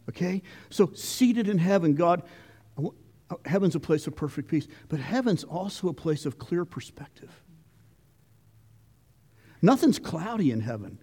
Okay? 0.08 0.42
So, 0.68 0.90
seated 0.94 1.48
in 1.48 1.58
heaven, 1.58 1.94
God, 1.94 2.22
uh, 2.76 2.88
heaven's 3.44 3.74
a 3.74 3.80
place 3.80 4.06
of 4.06 4.14
perfect 4.14 4.48
peace, 4.48 4.66
but 4.88 5.00
heaven's 5.00 5.44
also 5.44 5.88
a 5.88 5.92
place 5.94 6.26
of 6.26 6.38
clear 6.38 6.64
perspective. 6.64 7.30
Nothing's 9.62 9.98
cloudy 9.98 10.50
in 10.50 10.60
heaven. 10.60 10.98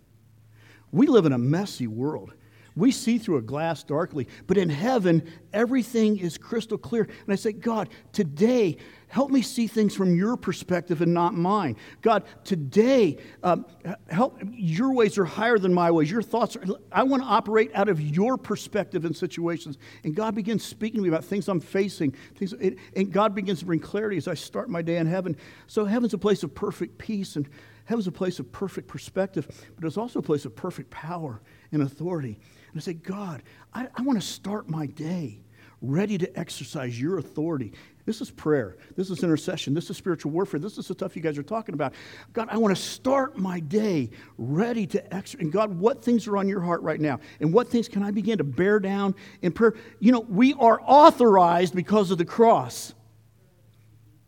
We 0.91 1.08
live 1.08 1.26
in 1.26 1.32
a 1.32 1.38
messy 1.38 1.88
world. 1.88 2.34
We 2.78 2.92
see 2.92 3.18
through 3.18 3.38
a 3.38 3.42
glass 3.42 3.82
darkly, 3.82 4.28
but 4.46 4.56
in 4.56 4.70
heaven, 4.70 5.28
everything 5.52 6.20
is 6.20 6.38
crystal 6.38 6.78
clear. 6.78 7.04
And 7.04 7.34
I 7.34 7.36
say, 7.36 7.52
God, 7.52 7.90
today, 8.13 8.78
help 9.08 9.32
me 9.32 9.42
see 9.42 9.66
things 9.66 9.96
from 9.96 10.16
your 10.16 10.38
perspective 10.38 11.02
and 11.02 11.12
not 11.12 11.34
mine. 11.34 11.76
God, 12.04 12.24
today, 12.44 13.18
um, 13.42 13.66
help. 14.10 14.40
Your 14.52 14.94
ways 14.94 15.18
are 15.18 15.26
higher 15.26 15.58
than 15.58 15.74
my 15.74 15.90
ways. 15.90 16.12
Your 16.12 16.22
thoughts 16.22 16.56
are. 16.56 16.63
I 16.92 17.02
want 17.02 17.24
to 17.24 17.28
operate 17.28 17.72
out 17.74 17.90
of 17.90 18.00
your 18.00 18.38
perspective 18.38 19.06
in 19.06 19.13
situations. 19.16 19.80
And 20.04 20.16
God 20.16 20.36
begins 20.36 20.63
speaking 20.63 21.00
to 21.00 21.02
me 21.02 21.10
about 21.10 21.26
things 21.26 21.48
I'm 21.48 21.60
facing. 21.60 22.13
Things, 22.36 22.54
and 22.54 23.12
God 23.12 23.34
begins 23.34 23.60
to 23.60 23.66
bring 23.66 23.80
clarity 23.80 24.18
as 24.18 24.28
I 24.28 24.36
start 24.36 24.70
my 24.70 24.84
day 24.84 24.98
in 24.98 25.08
heaven. 25.08 25.36
So 25.66 25.86
heaven's 25.86 26.13
a 26.13 26.20
place 26.20 26.44
of 26.44 26.54
perfect 26.54 27.00
peace 27.00 27.36
and 27.38 27.50
heaven's 27.86 28.08
a 28.08 28.12
place 28.12 28.38
of 28.38 28.52
perfect 28.52 28.88
perspective, 28.88 29.48
but 29.76 29.88
it's 29.88 29.98
also 29.98 30.20
a 30.20 30.22
place 30.22 30.46
of 30.46 30.56
perfect 30.56 30.92
power 30.92 31.42
and 31.72 31.82
authority. 31.82 32.38
And 32.78 32.84
say, 32.84 32.94
God, 32.94 33.42
I, 33.74 33.88
I 33.96 34.04
want 34.04 34.22
to 34.22 34.26
start 34.26 34.70
my 34.70 34.86
day 34.86 35.40
ready 35.82 36.16
to 36.20 36.40
exercise 36.40 37.00
your 37.00 37.18
authority. 37.18 37.74
This 38.06 38.22
is 38.22 38.30
prayer. 38.30 38.78
This 38.96 39.10
is 39.10 39.24
intercession. 39.24 39.74
This 39.74 39.90
is 39.90 39.98
spiritual 39.98 40.32
warfare. 40.32 40.60
This 40.60 40.78
is 40.78 40.88
the 40.88 40.94
stuff 40.94 41.16
you 41.16 41.24
guys 41.24 41.40
are 41.40 41.44
talking 41.44 41.74
about. 41.74 41.96
God, 42.34 42.50
I 42.52 42.58
want 42.58 42.78
to 42.78 42.80
start 42.80 43.36
my 43.36 43.60
day 43.62 44.12
ready 44.38 44.86
to 44.86 45.13
exercise. 45.13 45.42
And 45.42 45.52
God, 45.52 45.76
what 45.76 46.04
things 46.04 46.28
are 46.28 46.38
on 46.38 46.48
your 46.48 46.62
heart 46.62 46.84
right 46.84 47.02
now? 47.02 47.20
And 47.40 47.52
what 47.52 47.68
things 47.68 47.88
can 47.88 48.04
I 48.04 48.12
begin 48.12 48.38
to 48.38 48.44
bear 48.44 48.80
down 48.80 49.16
in 49.42 49.52
prayer? 49.52 49.74
You 50.00 50.12
know, 50.12 50.20
we 50.20 50.54
are 50.54 50.80
authorized 50.84 51.74
because 51.74 52.12
of 52.12 52.20
the 52.20 52.26
cross. 52.26 52.94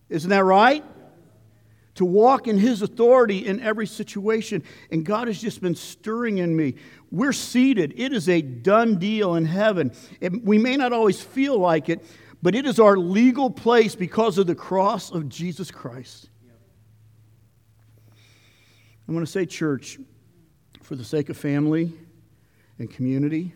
Isn't 0.10 0.32
that 0.32 0.44
right? 0.44 0.84
to 2.00 2.06
walk 2.06 2.48
in 2.48 2.58
His 2.58 2.82
authority 2.82 3.46
in 3.46 3.60
every 3.60 3.86
situation. 3.86 4.64
And 4.90 5.04
God 5.04 5.28
has 5.28 5.42
just 5.42 5.60
been 5.60 5.76
stirring 5.76 6.38
in 6.38 6.56
me. 6.56 6.76
We're 7.12 7.34
seated, 7.34 7.94
it 7.98 8.14
is 8.14 8.30
a 8.30 8.42
done 8.42 9.00
deal 9.00 9.36
in 9.36 9.46
heaven. 9.46 9.92
And 10.22 10.46
we 10.46 10.58
may 10.58 10.78
not 10.78 10.94
always 10.94 11.22
feel 11.22 11.58
like 11.58 11.90
it, 11.90 12.06
but 12.42 12.56
it 12.56 12.66
is 12.66 12.80
our 12.80 12.98
legal 12.98 13.50
place 13.50 13.96
because 13.96 14.38
of 14.38 14.48
the 14.48 14.56
cross 14.56 15.12
of 15.12 15.28
Jesus 15.28 15.72
Christ. 15.72 16.30
I'm 19.08 19.16
going 19.16 19.26
to 19.26 19.32
say, 19.32 19.48
church, 19.48 19.98
for 20.84 20.96
the 20.96 21.04
sake 21.04 21.30
of 21.30 21.38
family 21.38 21.92
and 22.78 22.90
community, 22.90 23.54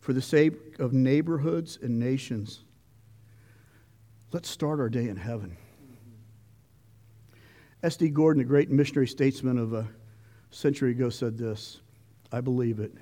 for 0.00 0.12
the 0.12 0.20
sake 0.20 0.78
of 0.78 0.92
neighborhoods 0.92 1.78
and 1.80 1.98
nations, 1.98 2.60
let's 4.32 4.50
start 4.50 4.78
our 4.78 4.90
day 4.90 5.08
in 5.08 5.16
heaven. 5.16 5.56
S.D. 7.82 8.10
Gordon, 8.10 8.42
a 8.42 8.44
great 8.44 8.70
missionary 8.70 9.06
statesman 9.06 9.56
of 9.56 9.72
a 9.72 9.88
century 10.50 10.90
ago, 10.90 11.08
said 11.08 11.38
this 11.38 11.80
I 12.32 12.40
believe 12.40 12.80
it. 12.80 12.92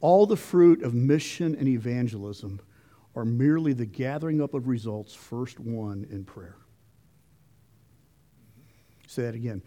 All 0.00 0.26
the 0.26 0.36
fruit 0.36 0.82
of 0.82 0.94
mission 0.94 1.54
and 1.56 1.66
evangelism 1.66 2.60
are 3.16 3.24
merely 3.24 3.72
the 3.72 3.86
gathering 3.86 4.40
up 4.40 4.54
of 4.54 4.68
results 4.68 5.14
first 5.14 5.58
won 5.58 6.06
in 6.10 6.24
prayer. 6.24 6.56
Say 9.06 9.22
that 9.22 9.34
again. 9.34 9.62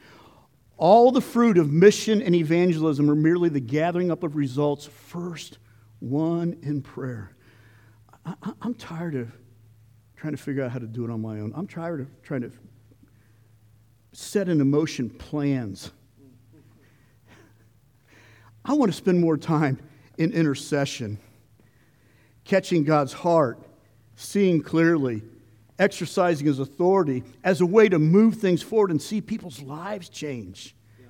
All 0.78 1.12
the 1.12 1.21
fruit 1.21 1.58
of 1.58 1.71
mission 1.71 2.21
and 2.21 2.34
evangelism 2.34 3.10
are 3.10 3.15
merely 3.15 3.50
the 3.50 3.60
gathering 3.60 4.10
up 4.10 4.24
of 4.24 4.36
results 4.36 4.86
first 4.86 5.58
won 6.00 6.58
in 6.62 6.82
prayer. 6.82 7.36
I, 8.26 8.36
am 8.63 8.74
tired 8.76 9.15
of 9.15 9.32
trying 10.15 10.36
to 10.36 10.41
figure 10.41 10.63
out 10.63 10.71
how 10.71 10.80
to 10.80 10.88
do 10.88 11.04
it 11.04 11.12
on 11.12 11.21
my 11.21 11.39
own. 11.39 11.52
I'm 11.56 11.67
tired 11.67 12.02
of 12.02 12.21
trying 12.21 12.41
to 12.41 12.52
set 14.13 14.47
in 14.47 14.69
motion 14.69 15.10
plans. 15.10 15.91
I 18.63 18.74
want 18.74 18.91
to 18.91 18.97
spend 18.97 19.19
more 19.19 19.38
time 19.38 19.80
in 20.17 20.32
intercession, 20.32 21.17
catching 22.43 22.84
God's 22.84 23.13
heart, 23.13 23.60
seeing 24.15 24.62
clearly, 24.62 25.24
exercising 25.80 26.45
His 26.45 26.60
authority 26.60 27.24
as 27.43 27.62
a 27.62 27.65
way 27.65 27.89
to 27.89 27.97
move 27.97 28.36
things 28.36 28.62
forward 28.62 28.91
and 28.91 29.02
see 29.02 29.19
people's 29.19 29.62
lives 29.62 30.10
change. 30.10 30.76
Yeah. 31.00 31.06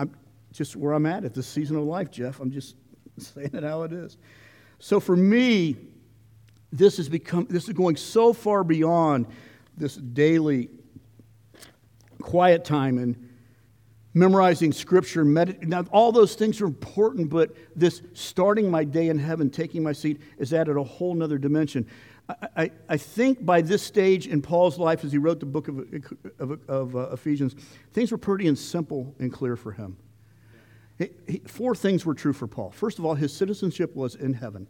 I'm 0.00 0.16
just 0.52 0.74
where 0.74 0.92
I'm 0.92 1.06
at 1.06 1.24
at 1.24 1.32
this 1.32 1.46
season 1.46 1.76
of 1.76 1.84
life, 1.84 2.10
Jeff. 2.10 2.40
I'm 2.40 2.50
just 2.50 2.74
saying 3.18 3.50
it 3.52 3.62
how 3.62 3.82
it 3.82 3.92
is. 3.92 4.16
So 4.78 5.00
for 5.00 5.16
me, 5.16 5.76
this 6.72 6.96
has 6.96 7.08
become 7.08 7.46
this 7.48 7.68
is 7.68 7.74
going 7.74 7.96
so 7.96 8.32
far 8.32 8.64
beyond 8.64 9.26
this 9.76 9.96
daily 9.96 10.70
quiet 12.20 12.64
time 12.64 12.98
and 12.98 13.25
memorizing 14.16 14.72
scripture. 14.72 15.26
Med- 15.26 15.68
now, 15.68 15.84
all 15.92 16.10
those 16.10 16.34
things 16.34 16.62
are 16.62 16.66
important, 16.66 17.28
but 17.28 17.54
this 17.76 18.00
starting 18.14 18.70
my 18.70 18.82
day 18.82 19.08
in 19.08 19.18
heaven, 19.18 19.50
taking 19.50 19.82
my 19.82 19.92
seat, 19.92 20.18
is 20.38 20.54
added 20.54 20.78
a 20.78 20.82
whole 20.82 21.14
nother 21.14 21.36
dimension. 21.36 21.86
I, 22.26 22.48
I, 22.56 22.70
I 22.88 22.96
think 22.96 23.44
by 23.44 23.60
this 23.60 23.82
stage 23.82 24.26
in 24.26 24.40
Paul's 24.40 24.78
life, 24.78 25.04
as 25.04 25.12
he 25.12 25.18
wrote 25.18 25.38
the 25.38 25.46
book 25.46 25.68
of, 25.68 25.86
of, 26.38 26.58
of 26.66 26.96
uh, 26.96 27.10
Ephesians, 27.10 27.54
things 27.92 28.10
were 28.10 28.16
pretty 28.16 28.48
and 28.48 28.58
simple 28.58 29.14
and 29.18 29.30
clear 29.30 29.54
for 29.54 29.72
him. 29.72 29.98
He, 30.96 31.10
he, 31.28 31.42
four 31.46 31.74
things 31.74 32.06
were 32.06 32.14
true 32.14 32.32
for 32.32 32.46
Paul. 32.46 32.70
First 32.70 32.98
of 32.98 33.04
all, 33.04 33.14
his 33.14 33.36
citizenship 33.36 33.94
was 33.94 34.14
in 34.14 34.32
heaven. 34.32 34.66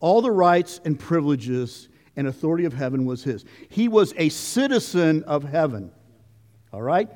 All 0.00 0.20
the 0.20 0.32
rights 0.32 0.80
and 0.84 0.98
privileges 0.98 1.88
and 2.16 2.26
authority 2.26 2.64
of 2.64 2.72
heaven 2.72 3.04
was 3.04 3.22
his. 3.22 3.44
He 3.68 3.86
was 3.86 4.12
a 4.16 4.30
citizen 4.30 5.22
of 5.24 5.44
heaven. 5.44 5.92
All 6.72 6.82
right? 6.82 7.08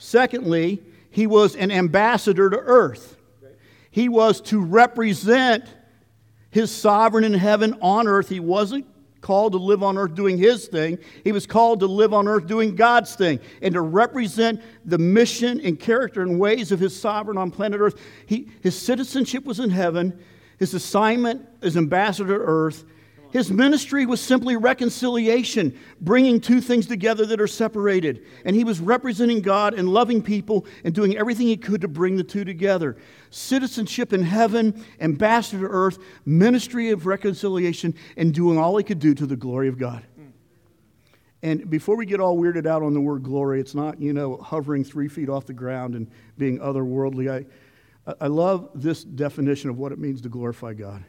Secondly, 0.00 0.82
he 1.10 1.26
was 1.26 1.54
an 1.54 1.70
ambassador 1.70 2.48
to 2.48 2.56
earth. 2.56 3.18
He 3.90 4.08
was 4.08 4.40
to 4.42 4.58
represent 4.58 5.64
his 6.50 6.70
sovereign 6.74 7.22
in 7.22 7.34
heaven 7.34 7.76
on 7.82 8.08
earth. 8.08 8.30
He 8.30 8.40
wasn't 8.40 8.86
called 9.20 9.52
to 9.52 9.58
live 9.58 9.82
on 9.82 9.98
earth 9.98 10.14
doing 10.14 10.38
his 10.38 10.68
thing. 10.68 10.98
He 11.22 11.32
was 11.32 11.46
called 11.46 11.80
to 11.80 11.86
live 11.86 12.14
on 12.14 12.28
earth 12.28 12.46
doing 12.46 12.74
God's 12.74 13.14
thing 13.14 13.40
and 13.60 13.74
to 13.74 13.82
represent 13.82 14.62
the 14.86 14.96
mission 14.96 15.60
and 15.60 15.78
character 15.78 16.22
and 16.22 16.40
ways 16.40 16.72
of 16.72 16.80
his 16.80 16.98
sovereign 16.98 17.36
on 17.36 17.50
planet 17.50 17.78
earth. 17.78 18.00
He, 18.24 18.48
his 18.62 18.80
citizenship 18.80 19.44
was 19.44 19.60
in 19.60 19.68
heaven. 19.68 20.18
His 20.58 20.72
assignment 20.72 21.46
as 21.60 21.76
ambassador 21.76 22.38
to 22.38 22.44
earth 22.44 22.84
his 23.32 23.50
ministry 23.50 24.06
was 24.06 24.20
simply 24.20 24.56
reconciliation, 24.56 25.78
bringing 26.00 26.40
two 26.40 26.60
things 26.60 26.86
together 26.86 27.24
that 27.26 27.40
are 27.40 27.46
separated. 27.46 28.26
And 28.44 28.56
he 28.56 28.64
was 28.64 28.80
representing 28.80 29.40
God 29.40 29.74
and 29.74 29.88
loving 29.88 30.22
people 30.22 30.66
and 30.84 30.94
doing 30.94 31.16
everything 31.16 31.46
he 31.46 31.56
could 31.56 31.80
to 31.82 31.88
bring 31.88 32.16
the 32.16 32.24
two 32.24 32.44
together. 32.44 32.96
Citizenship 33.30 34.12
in 34.12 34.22
heaven, 34.22 34.84
ambassador 35.00 35.68
to 35.68 35.72
earth, 35.72 35.98
ministry 36.24 36.90
of 36.90 37.06
reconciliation, 37.06 37.94
and 38.16 38.34
doing 38.34 38.58
all 38.58 38.76
he 38.76 38.84
could 38.84 38.98
do 38.98 39.14
to 39.14 39.26
the 39.26 39.36
glory 39.36 39.68
of 39.68 39.78
God. 39.78 40.04
And 41.42 41.70
before 41.70 41.96
we 41.96 42.04
get 42.04 42.20
all 42.20 42.36
weirded 42.36 42.66
out 42.66 42.82
on 42.82 42.92
the 42.92 43.00
word 43.00 43.22
glory, 43.22 43.60
it's 43.60 43.74
not, 43.74 44.00
you 44.00 44.12
know, 44.12 44.36
hovering 44.36 44.84
three 44.84 45.08
feet 45.08 45.28
off 45.28 45.46
the 45.46 45.54
ground 45.54 45.94
and 45.94 46.10
being 46.36 46.58
otherworldly. 46.58 47.46
I, 48.06 48.14
I 48.20 48.26
love 48.26 48.70
this 48.74 49.04
definition 49.04 49.70
of 49.70 49.78
what 49.78 49.92
it 49.92 49.98
means 49.98 50.20
to 50.22 50.28
glorify 50.28 50.74
God. 50.74 51.02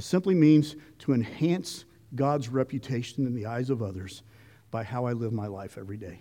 It 0.00 0.04
simply 0.04 0.34
means 0.34 0.76
to 1.00 1.12
enhance 1.12 1.84
God's 2.14 2.48
reputation 2.48 3.26
in 3.26 3.34
the 3.34 3.44
eyes 3.44 3.68
of 3.68 3.82
others 3.82 4.22
by 4.70 4.82
how 4.82 5.04
I 5.04 5.12
live 5.12 5.30
my 5.30 5.46
life 5.46 5.76
every 5.76 5.98
day. 5.98 6.20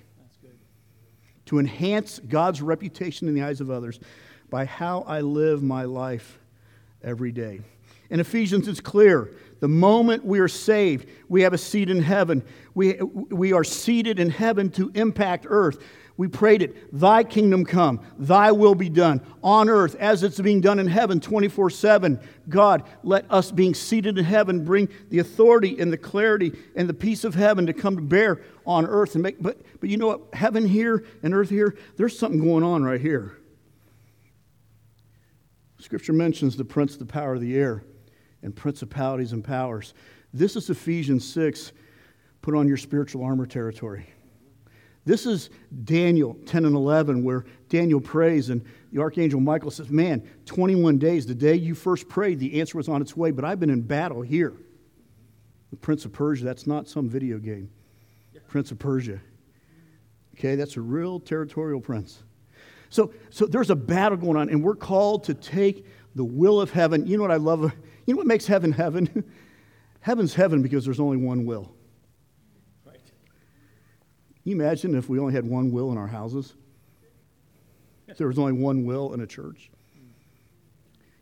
To 1.45 1.59
enhance 1.59 2.19
God's 2.19 2.61
reputation 2.61 3.29
in 3.29 3.35
the 3.35 3.43
eyes 3.43 3.61
of 3.61 3.71
others 3.71 4.01
by 4.49 4.65
how 4.65 5.05
I 5.07 5.21
live 5.21 5.63
my 5.63 5.85
life 5.85 6.39
every 7.01 7.31
day. 7.31 7.61
In 8.09 8.19
Ephesians, 8.19 8.67
it's 8.67 8.81
clear. 8.81 9.31
The 9.61 9.69
moment 9.69 10.25
we 10.25 10.39
are 10.39 10.49
saved, 10.49 11.07
we 11.29 11.43
have 11.43 11.53
a 11.53 11.57
seat 11.57 11.89
in 11.89 12.01
heaven. 12.01 12.43
We, 12.73 12.95
we 12.95 13.53
are 13.53 13.63
seated 13.63 14.19
in 14.19 14.29
heaven 14.29 14.71
to 14.71 14.91
impact 14.93 15.45
earth. 15.47 15.81
We 16.19 16.27
prayed 16.27 16.61
it, 16.61 16.91
Thy 16.91 17.23
kingdom 17.23 17.63
come, 17.63 18.01
Thy 18.17 18.51
will 18.51 18.75
be 18.75 18.89
done 18.89 19.21
on 19.41 19.69
earth 19.69 19.95
as 19.95 20.21
it's 20.21 20.37
being 20.41 20.59
done 20.59 20.77
in 20.77 20.85
heaven 20.85 21.21
24 21.21 21.69
7. 21.69 22.19
God, 22.49 22.83
let 23.03 23.23
us 23.31 23.51
being 23.51 23.73
seated 23.73 24.17
in 24.17 24.25
heaven 24.25 24.65
bring 24.65 24.89
the 25.11 25.19
authority 25.19 25.79
and 25.79 25.93
the 25.93 25.97
clarity 25.97 26.51
and 26.75 26.89
the 26.89 26.93
peace 26.93 27.23
of 27.23 27.35
heaven 27.35 27.67
to 27.67 27.73
come 27.73 27.95
to 27.95 28.01
bear 28.01 28.41
on 28.65 28.85
earth. 28.85 29.15
And 29.15 29.23
make, 29.23 29.41
but, 29.41 29.61
but 29.79 29.89
you 29.89 29.95
know 29.95 30.07
what? 30.07 30.33
Heaven 30.33 30.67
here 30.67 31.05
and 31.23 31.33
earth 31.33 31.49
here, 31.49 31.77
there's 31.95 32.19
something 32.19 32.43
going 32.43 32.65
on 32.65 32.83
right 32.83 32.99
here. 32.99 33.37
Scripture 35.77 36.11
mentions 36.11 36.57
the 36.57 36.65
prince, 36.65 36.97
the 36.97 37.05
power 37.05 37.35
of 37.35 37.39
the 37.39 37.55
air, 37.57 37.85
and 38.43 38.53
principalities 38.53 39.31
and 39.31 39.41
powers. 39.41 39.93
This 40.33 40.57
is 40.57 40.69
Ephesians 40.69 41.25
6. 41.31 41.71
Put 42.41 42.55
on 42.55 42.67
your 42.67 42.75
spiritual 42.75 43.23
armor 43.23 43.45
territory. 43.45 44.09
This 45.09 45.25
is 45.25 45.49
Daniel 45.85 46.37
10 46.45 46.65
and 46.65 46.75
11, 46.75 47.23
where 47.23 47.43
Daniel 47.67 47.99
prays, 47.99 48.51
and 48.51 48.63
the 48.91 49.01
archangel 49.01 49.39
Michael 49.39 49.71
says, 49.71 49.89
Man, 49.89 50.21
21 50.45 50.99
days, 50.99 51.25
the 51.25 51.33
day 51.33 51.55
you 51.55 51.73
first 51.73 52.07
prayed, 52.07 52.37
the 52.37 52.61
answer 52.61 52.77
was 52.77 52.87
on 52.87 53.01
its 53.01 53.17
way, 53.17 53.31
but 53.31 53.43
I've 53.43 53.59
been 53.59 53.71
in 53.71 53.81
battle 53.81 54.21
here. 54.21 54.53
The 55.71 55.77
Prince 55.77 56.05
of 56.05 56.13
Persia, 56.13 56.45
that's 56.45 56.67
not 56.67 56.87
some 56.87 57.09
video 57.09 57.39
game. 57.39 57.71
Prince 58.49 58.69
of 58.69 58.77
Persia. 58.77 59.19
Okay, 60.35 60.53
that's 60.53 60.77
a 60.77 60.81
real 60.81 61.19
territorial 61.19 61.81
prince. 61.81 62.21
So, 62.89 63.11
so 63.31 63.47
there's 63.47 63.71
a 63.71 63.75
battle 63.75 64.15
going 64.15 64.37
on, 64.37 64.47
and 64.49 64.63
we're 64.63 64.75
called 64.75 65.23
to 65.23 65.33
take 65.33 65.87
the 66.13 66.23
will 66.23 66.61
of 66.61 66.69
heaven. 66.69 67.07
You 67.07 67.17
know 67.17 67.23
what 67.23 67.31
I 67.31 67.37
love? 67.37 67.63
You 68.05 68.13
know 68.13 68.17
what 68.19 68.27
makes 68.27 68.45
heaven 68.45 68.71
heaven? 68.71 69.23
Heaven's 70.01 70.35
heaven 70.35 70.61
because 70.61 70.85
there's 70.85 70.99
only 70.99 71.17
one 71.17 71.45
will. 71.45 71.73
You 74.49 74.55
imagine 74.55 74.95
if 74.95 75.07
we 75.07 75.19
only 75.19 75.33
had 75.33 75.45
one 75.45 75.71
will 75.71 75.91
in 75.91 75.99
our 75.99 76.07
houses? 76.07 76.55
If 78.07 78.17
there 78.17 78.25
was 78.25 78.39
only 78.39 78.53
one 78.53 78.83
will 78.83 79.13
in 79.13 79.21
a 79.21 79.27
church? 79.27 79.69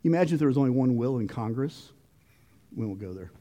You 0.01 0.11
imagine 0.11 0.35
if 0.35 0.39
there 0.39 0.47
was 0.47 0.57
only 0.57 0.69
one 0.69 0.95
will 0.95 1.17
in 1.17 1.27
Congress? 1.27 1.91
We 2.73 2.85
won't 2.85 3.01
go 3.01 3.11
there. 3.11 3.31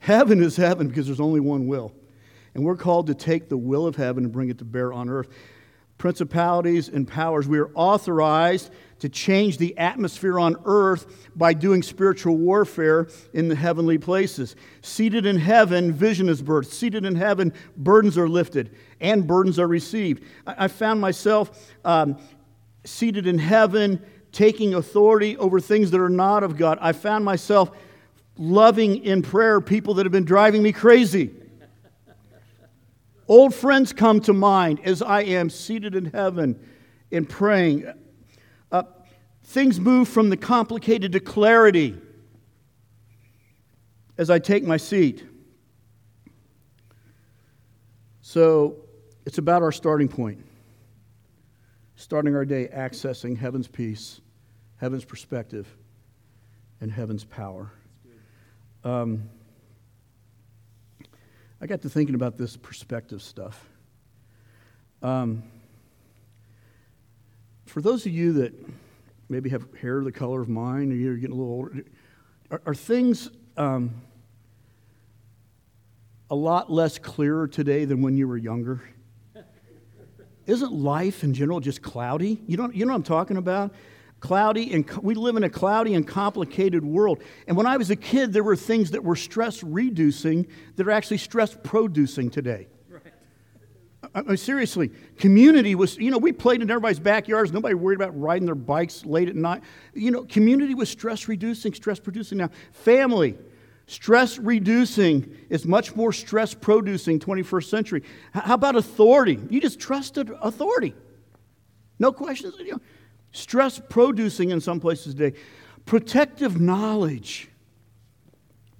Heaven 0.00 0.42
is 0.42 0.56
heaven 0.56 0.88
because 0.88 1.06
there's 1.06 1.20
only 1.20 1.38
one 1.38 1.68
will. 1.68 1.92
And 2.56 2.64
we're 2.64 2.74
called 2.74 3.06
to 3.06 3.14
take 3.14 3.48
the 3.48 3.56
will 3.56 3.86
of 3.86 3.94
heaven 3.94 4.24
and 4.24 4.32
bring 4.32 4.50
it 4.50 4.58
to 4.58 4.64
bear 4.64 4.92
on 4.92 5.08
earth 5.08 5.28
principalities 5.96 6.88
and 6.88 7.06
powers. 7.06 7.46
We 7.46 7.60
are 7.60 7.70
authorized 7.74 8.72
to 9.00 9.08
change 9.08 9.58
the 9.58 9.76
atmosphere 9.76 10.38
on 10.38 10.56
earth 10.64 11.28
by 11.34 11.52
doing 11.52 11.82
spiritual 11.82 12.36
warfare 12.36 13.08
in 13.32 13.48
the 13.48 13.54
heavenly 13.54 13.98
places. 13.98 14.56
Seated 14.82 15.26
in 15.26 15.38
heaven, 15.38 15.92
vision 15.92 16.28
is 16.28 16.42
birthed. 16.42 16.66
Seated 16.66 17.04
in 17.04 17.16
heaven, 17.16 17.52
burdens 17.76 18.16
are 18.16 18.28
lifted 18.28 18.76
and 19.00 19.26
burdens 19.26 19.58
are 19.58 19.66
received. 19.66 20.22
I, 20.46 20.68
found 20.68 21.00
myself 21.00 21.72
um, 21.84 22.18
seated 22.84 23.26
in 23.26 23.38
heaven, 23.38 24.04
taking 24.32 24.74
authority 24.74 25.36
over 25.38 25.60
things 25.60 25.90
that 25.90 26.00
are 26.00 26.10
not 26.10 26.42
of 26.42 26.56
God. 26.56 26.78
I 26.80 26.92
found 26.92 27.24
myself 27.24 27.70
loving 28.36 29.04
in 29.04 29.22
prayer 29.22 29.60
people 29.60 29.94
that 29.94 30.06
have 30.06 30.12
been 30.12 30.24
driving 30.24 30.62
me 30.62 30.72
crazy. 30.72 31.30
Old 33.28 33.54
friends 33.54 33.92
come 33.92 34.20
to 34.22 34.32
mind 34.32 34.80
as 34.84 35.02
I 35.02 35.22
am 35.22 35.50
seated 35.50 35.94
in 35.94 36.06
heaven 36.06 36.58
in 37.10 37.26
praying. 37.26 37.86
Things 39.42 39.80
move 39.80 40.08
from 40.08 40.30
the 40.30 40.36
complicated 40.36 41.12
to 41.12 41.20
clarity 41.20 41.96
as 44.16 44.30
I 44.30 44.38
take 44.38 44.64
my 44.64 44.76
seat. 44.76 45.24
So 48.20 48.76
it's 49.26 49.38
about 49.38 49.62
our 49.62 49.72
starting 49.72 50.08
point. 50.08 50.44
Starting 51.96 52.34
our 52.34 52.44
day 52.44 52.68
accessing 52.72 53.36
heaven's 53.36 53.66
peace, 53.66 54.20
heaven's 54.76 55.04
perspective, 55.04 55.66
and 56.80 56.90
heaven's 56.90 57.24
power. 57.24 57.72
Um, 58.84 59.28
I 61.60 61.66
got 61.66 61.82
to 61.82 61.90
thinking 61.90 62.14
about 62.14 62.38
this 62.38 62.56
perspective 62.56 63.20
stuff. 63.20 63.68
Um, 65.02 65.42
for 67.66 67.82
those 67.82 68.06
of 68.06 68.12
you 68.12 68.32
that 68.34 68.54
maybe 69.30 69.48
have 69.50 69.66
hair 69.80 70.02
the 70.02 70.12
color 70.12 70.42
of 70.42 70.48
mine, 70.48 70.92
or 70.92 70.94
you're 70.94 71.16
getting 71.16 71.36
a 71.36 71.38
little 71.38 71.52
older, 71.52 71.84
are, 72.50 72.62
are 72.66 72.74
things 72.74 73.30
um, 73.56 74.02
a 76.28 76.34
lot 76.34 76.70
less 76.70 76.98
clearer 76.98 77.46
today 77.48 77.84
than 77.84 78.02
when 78.02 78.16
you 78.16 78.28
were 78.28 78.36
younger? 78.36 78.82
Isn't 80.46 80.72
life 80.72 81.22
in 81.22 81.32
general 81.32 81.60
just 81.60 81.80
cloudy? 81.80 82.42
You 82.46 82.56
know, 82.56 82.70
you 82.72 82.84
know 82.84 82.92
what 82.92 82.98
I'm 82.98 83.02
talking 83.04 83.36
about? 83.36 83.72
cloudy 84.18 84.74
and 84.74 84.86
we 84.98 85.14
live 85.14 85.36
in 85.36 85.44
a 85.44 85.48
cloudy 85.48 85.94
and 85.94 86.06
complicated 86.06 86.84
world 86.84 87.22
and 87.46 87.56
when 87.56 87.64
i 87.64 87.78
was 87.78 87.88
a 87.88 87.96
kid 87.96 88.34
there 88.34 88.44
were 88.44 88.54
things 88.54 88.90
that 88.90 89.02
were 89.02 89.16
stress 89.16 89.62
reducing 89.62 90.46
that 90.76 90.86
are 90.86 90.90
actually 90.90 91.16
stress 91.16 91.56
producing 91.64 92.28
today. 92.28 92.68
I 94.14 94.22
mean, 94.22 94.36
seriously 94.36 94.90
community 95.18 95.74
was 95.74 95.96
you 95.98 96.10
know 96.10 96.18
we 96.18 96.32
played 96.32 96.62
in 96.62 96.70
everybody's 96.70 96.98
backyards 96.98 97.52
nobody 97.52 97.74
worried 97.74 97.96
about 97.96 98.18
riding 98.18 98.46
their 98.46 98.54
bikes 98.54 99.04
late 99.04 99.28
at 99.28 99.36
night 99.36 99.62
you 99.94 100.10
know 100.10 100.24
community 100.24 100.74
was 100.74 100.88
stress 100.88 101.28
reducing 101.28 101.72
stress 101.72 102.00
producing 102.00 102.38
now 102.38 102.50
family 102.72 103.38
stress 103.86 104.38
reducing 104.38 105.36
is 105.48 105.64
much 105.64 105.94
more 105.94 106.12
stress 106.12 106.54
producing 106.54 107.20
21st 107.20 107.70
century 107.70 108.02
how 108.32 108.54
about 108.54 108.74
authority 108.74 109.38
you 109.48 109.60
just 109.60 109.78
trusted 109.78 110.30
authority 110.42 110.94
no 112.00 112.10
questions 112.10 112.54
you 112.58 112.72
know, 112.72 112.80
stress 113.30 113.80
producing 113.88 114.50
in 114.50 114.60
some 114.60 114.80
places 114.80 115.14
today. 115.14 115.38
Protective 115.84 116.60
knowledge. 116.60 117.48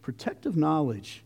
Protective 0.02 0.56
knowledge. 0.56 1.22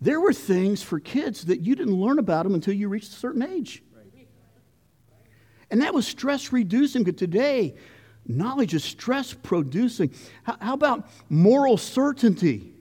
There 0.00 0.20
were 0.20 0.32
things 0.32 0.82
for 0.82 1.00
kids 1.00 1.46
that 1.46 1.60
you 1.60 1.74
didn't 1.74 1.94
learn 1.94 2.18
about 2.18 2.44
them 2.44 2.54
until 2.54 2.74
you 2.74 2.88
reached 2.88 3.12
a 3.12 3.16
certain 3.16 3.42
age. 3.42 3.82
And 5.70 5.82
that 5.82 5.92
was 5.92 6.06
stress 6.06 6.52
reducing. 6.52 7.04
But 7.04 7.16
today, 7.16 7.74
knowledge 8.26 8.74
is 8.74 8.84
stress 8.84 9.34
producing. 9.34 10.12
How, 10.44 10.74
about 10.74 11.08
moral 11.28 11.76
certainty? 11.76 12.72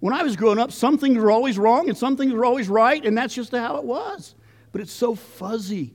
When 0.00 0.14
I 0.14 0.22
was 0.22 0.36
growing 0.36 0.58
up, 0.58 0.72
some 0.72 0.96
things 0.98 1.18
were 1.18 1.30
always 1.30 1.58
wrong 1.58 1.88
and 1.88 1.96
some 1.96 2.16
things 2.16 2.32
were 2.32 2.44
always 2.44 2.68
right, 2.68 3.04
and 3.04 3.16
that's 3.16 3.34
just 3.34 3.52
how 3.52 3.76
it 3.76 3.84
was. 3.84 4.34
But 4.72 4.80
it's 4.80 4.92
so 4.92 5.14
fuzzy 5.14 5.92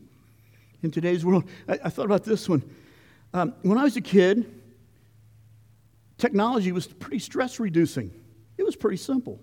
in 0.83 0.91
today's 0.91 1.25
world. 1.25 1.45
I, 1.67 1.79
I 1.85 1.89
thought 1.89 2.05
about 2.05 2.23
this 2.23 2.49
one. 2.49 2.63
Um, 3.33 3.53
when 3.63 3.77
I 3.77 3.83
was 3.83 3.97
a 3.97 4.01
kid, 4.01 4.61
technology 6.17 6.71
was 6.71 6.87
pretty 6.87 7.19
stress 7.19 7.59
reducing, 7.59 8.11
it 8.57 8.63
was 8.63 8.75
pretty 8.75 8.97
simple. 8.97 9.39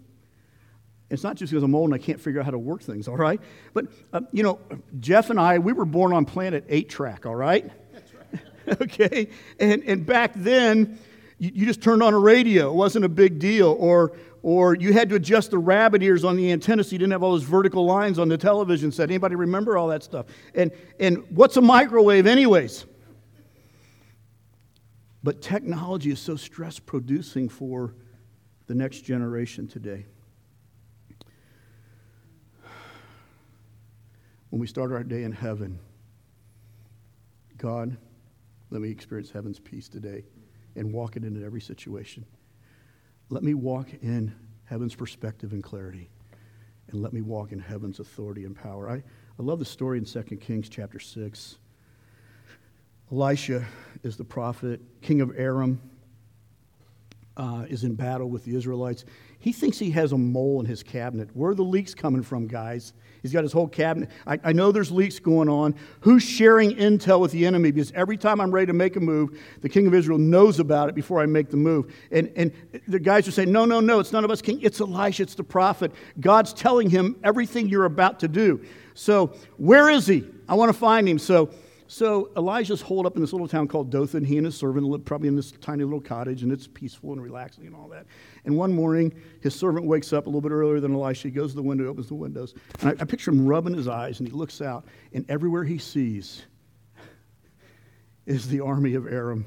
It's 1.13 1.23
not 1.23 1.37
just 1.37 1.53
because 1.53 1.63
I'm 1.63 1.75
old 1.75 1.91
and 1.91 1.95
I 1.95 2.03
can't 2.03 2.19
figure 2.19 2.41
out 2.41 2.47
how 2.47 2.53
to 2.53 2.59
work 2.59 2.83
things, 2.83 3.07
all 3.07 3.19
right? 3.19 3.39
But, 3.75 3.89
uh, 4.15 4.23
you 4.33 4.43
know, 4.43 4.59
Jeff 4.99 5.29
and 5.29 5.39
I, 5.39 5.59
we 5.59 5.75
were 5.75 5.85
born 5.85 6.15
on 6.15 6.25
planet 6.25 6.65
8 6.71 6.89
track, 6.89 7.27
all 7.27 7.35
right? 7.35 7.71
That's 7.93 8.13
right. 8.15 8.81
okay? 8.83 9.29
And, 9.61 9.83
and 9.85 10.07
back 10.07 10.33
then, 10.35 10.99
you, 11.39 11.51
you 11.55 11.67
just 11.67 11.83
turned 11.83 12.03
on 12.03 12.15
a 12.15 12.19
radio, 12.19 12.71
it 12.71 12.75
wasn't 12.75 13.05
a 13.05 13.11
big 13.11 13.39
deal. 13.39 13.77
Or, 13.79 14.17
or 14.43 14.75
you 14.75 14.95
had 14.95 15.11
to 15.11 15.17
adjust 15.17 15.51
the 15.51 15.59
rabbit 15.59 16.03
ears 16.03 16.25
on 16.25 16.35
the 16.35 16.51
antenna 16.51 16.83
so 16.83 16.93
you 16.93 16.99
didn't 16.99 17.13
have 17.13 17.23
all 17.23 17.33
those 17.33 17.43
vertical 17.43 17.85
lines 17.85 18.19
on 18.19 18.29
the 18.29 18.39
television 18.39 18.91
set. 18.91 19.11
Anybody 19.11 19.35
remember 19.35 19.77
all 19.77 19.89
that 19.89 20.03
stuff? 20.03 20.25
And, 20.55 20.73
and 20.99 21.23
what's 21.29 21.59
a 21.59 21.61
microwave, 21.61 22.27
anyways? 22.27 22.87
But 25.23 25.43
technology 25.43 26.11
is 26.11 26.21
so 26.21 26.37
stress 26.37 26.79
producing 26.79 27.51
for 27.51 27.95
the 28.67 28.75
next 28.75 29.03
generation 29.03 29.69
today. 29.69 30.07
When 34.53 34.61
we 34.61 34.67
start 34.67 34.93
our 34.93 35.03
day 35.03 35.23
in 35.23 35.33
heaven, 35.33 35.79
God, 37.57 37.97
let 38.69 38.83
me 38.83 38.91
experience 38.91 39.31
heaven's 39.31 39.59
peace 39.59 39.89
today 39.89 40.25
and 40.77 40.93
walk 40.93 41.17
it 41.17 41.25
into 41.25 41.43
every 41.43 41.63
situation. 41.63 42.27
Let 43.31 43.45
me 43.45 43.55
walk 43.55 43.89
in 44.03 44.35
heaven's 44.67 44.95
perspective 44.95 45.53
and 45.53 45.63
clarity. 45.63 46.11
And 46.89 47.01
let 47.01 47.15
me 47.15 47.23
walk 47.23 47.53
in 47.53 47.61
heaven's 47.61 47.99
authority 47.99 48.45
and 48.45 48.55
power. 48.55 48.91
I, 48.91 48.97
I 48.97 49.43
love 49.43 49.59
the 49.59 49.65
story 49.65 49.97
in 49.97 50.05
2 50.05 50.23
Kings 50.37 50.69
chapter 50.69 51.01
6. 51.01 51.57
Elisha 53.11 53.65
is 54.03 54.19
the 54.19 54.25
prophet, 54.25 54.83
king 55.01 55.23
of 55.23 55.33
Aram, 55.35 55.81
uh, 57.39 57.65
is 57.71 57.85
in 57.85 57.95
battle 57.95 58.29
with 58.29 58.45
the 58.45 58.55
Israelites. 58.55 59.07
He 59.43 59.51
thinks 59.51 59.77
he 59.77 59.91
has 59.91 60.13
a 60.13 60.17
mole 60.17 60.61
in 60.61 60.67
his 60.67 60.85
cabinet. 60.85 61.29
Where 61.35 61.51
are 61.51 61.55
the 61.57 61.65
leaks 61.65 61.97
coming 61.97 62.23
from, 62.23 62.47
guys? 62.47 62.93
He's 63.23 63.33
got 63.33 63.43
his 63.43 63.53
whole 63.53 63.67
cabinet. 63.67 64.09
I, 64.25 64.39
I, 64.45 64.53
know 64.53 64.71
there's 64.71 64.93
leaks 64.93 65.19
going 65.19 65.49
on. 65.49 65.75
Who's 66.03 66.23
sharing 66.23 66.77
intel 66.77 67.19
with 67.19 67.33
the 67.33 67.45
enemy? 67.45 67.73
Because 67.73 67.91
every 67.91 68.17
time 68.17 68.41
I'm 68.41 68.53
ready 68.53 68.67
to 68.67 68.73
make 68.73 68.95
a 68.95 69.01
move, 69.01 69.37
the 69.61 69.69
king 69.69 69.89
of 69.89 69.95
Israel 69.95 70.17
knows 70.17 70.61
about 70.61 70.89
it 70.89 70.95
before 70.95 71.21
I 71.21 71.27
make 71.27 71.51
the 71.51 71.57
move. 71.57 71.93
And, 72.13 72.31
and 72.37 72.53
the 72.87 73.01
guys 73.01 73.27
are 73.27 73.33
saying, 73.33 73.51
No, 73.51 73.65
no, 73.65 73.81
no, 73.81 73.99
it's 73.99 74.13
none 74.13 74.25
of 74.25 74.31
us, 74.31 74.41
king. 74.41 74.63
It's 74.63 74.81
Elisha, 74.81 75.25
it's 75.25 75.35
the 75.35 75.43
prophet. 75.43 75.91
God's 76.21 76.53
telling 76.53 76.89
him 76.89 77.17
everything 77.25 77.69
you're 77.69 77.87
about 77.87 78.21
to 78.21 78.29
do. 78.29 78.65
So, 78.95 79.35
where 79.57 79.91
is 79.91 80.07
he? 80.07 80.25
I 80.49 80.55
want 80.55 80.69
to 80.69 80.79
find 80.79 81.09
him. 81.09 81.19
So, 81.19 81.51
so 81.93 82.31
Elijah's 82.39 82.81
holed 82.81 83.05
up 83.05 83.17
in 83.17 83.21
this 83.21 83.35
little 83.35 83.47
town 83.47 83.69
called 83.69 83.91
Dothan. 83.91 84.25
He 84.25 84.39
and 84.39 84.47
his 84.47 84.57
servant 84.57 84.87
live 84.87 85.05
probably 85.05 85.29
in 85.29 85.37
this 85.37 85.53
tiny 85.53 85.85
little 85.85 86.01
cottage, 86.01 86.43
and 86.43 86.51
it's 86.51 86.67
peaceful 86.67 87.13
and 87.13 87.23
relaxing 87.23 87.67
and 87.67 87.77
all 87.77 87.87
that. 87.89 88.07
And 88.47 88.57
one 88.57 88.73
morning, 88.73 89.13
his 89.43 89.55
servant 89.55 89.85
wakes 89.85 90.11
up 90.15 90.25
a 90.25 90.31
little 90.31 90.41
bit 90.41 90.53
earlier 90.53 90.81
than 90.81 90.95
Elisha. 90.95 91.29
He 91.29 91.33
goes 91.33 91.51
to 91.51 91.57
the 91.57 91.63
window, 91.63 91.87
opens 91.87 92.09
the 92.09 92.15
windows. 92.15 92.55
And 92.81 92.99
I, 92.99 93.03
I 93.03 93.05
picture 93.05 93.31
him 93.31 93.47
rubbing 93.47 93.75
his 93.75 93.89
eyes, 93.89 94.21
and 94.21 94.27
he 94.27 94.33
looks 94.35 94.63
out, 94.63 94.87
and 95.13 95.29
everywhere 95.29 95.65
he 95.65 95.77
sees 95.77 96.47
is 98.25 98.49
the 98.49 98.61
army 98.61 98.95
of 98.95 99.07
Aram 99.07 99.45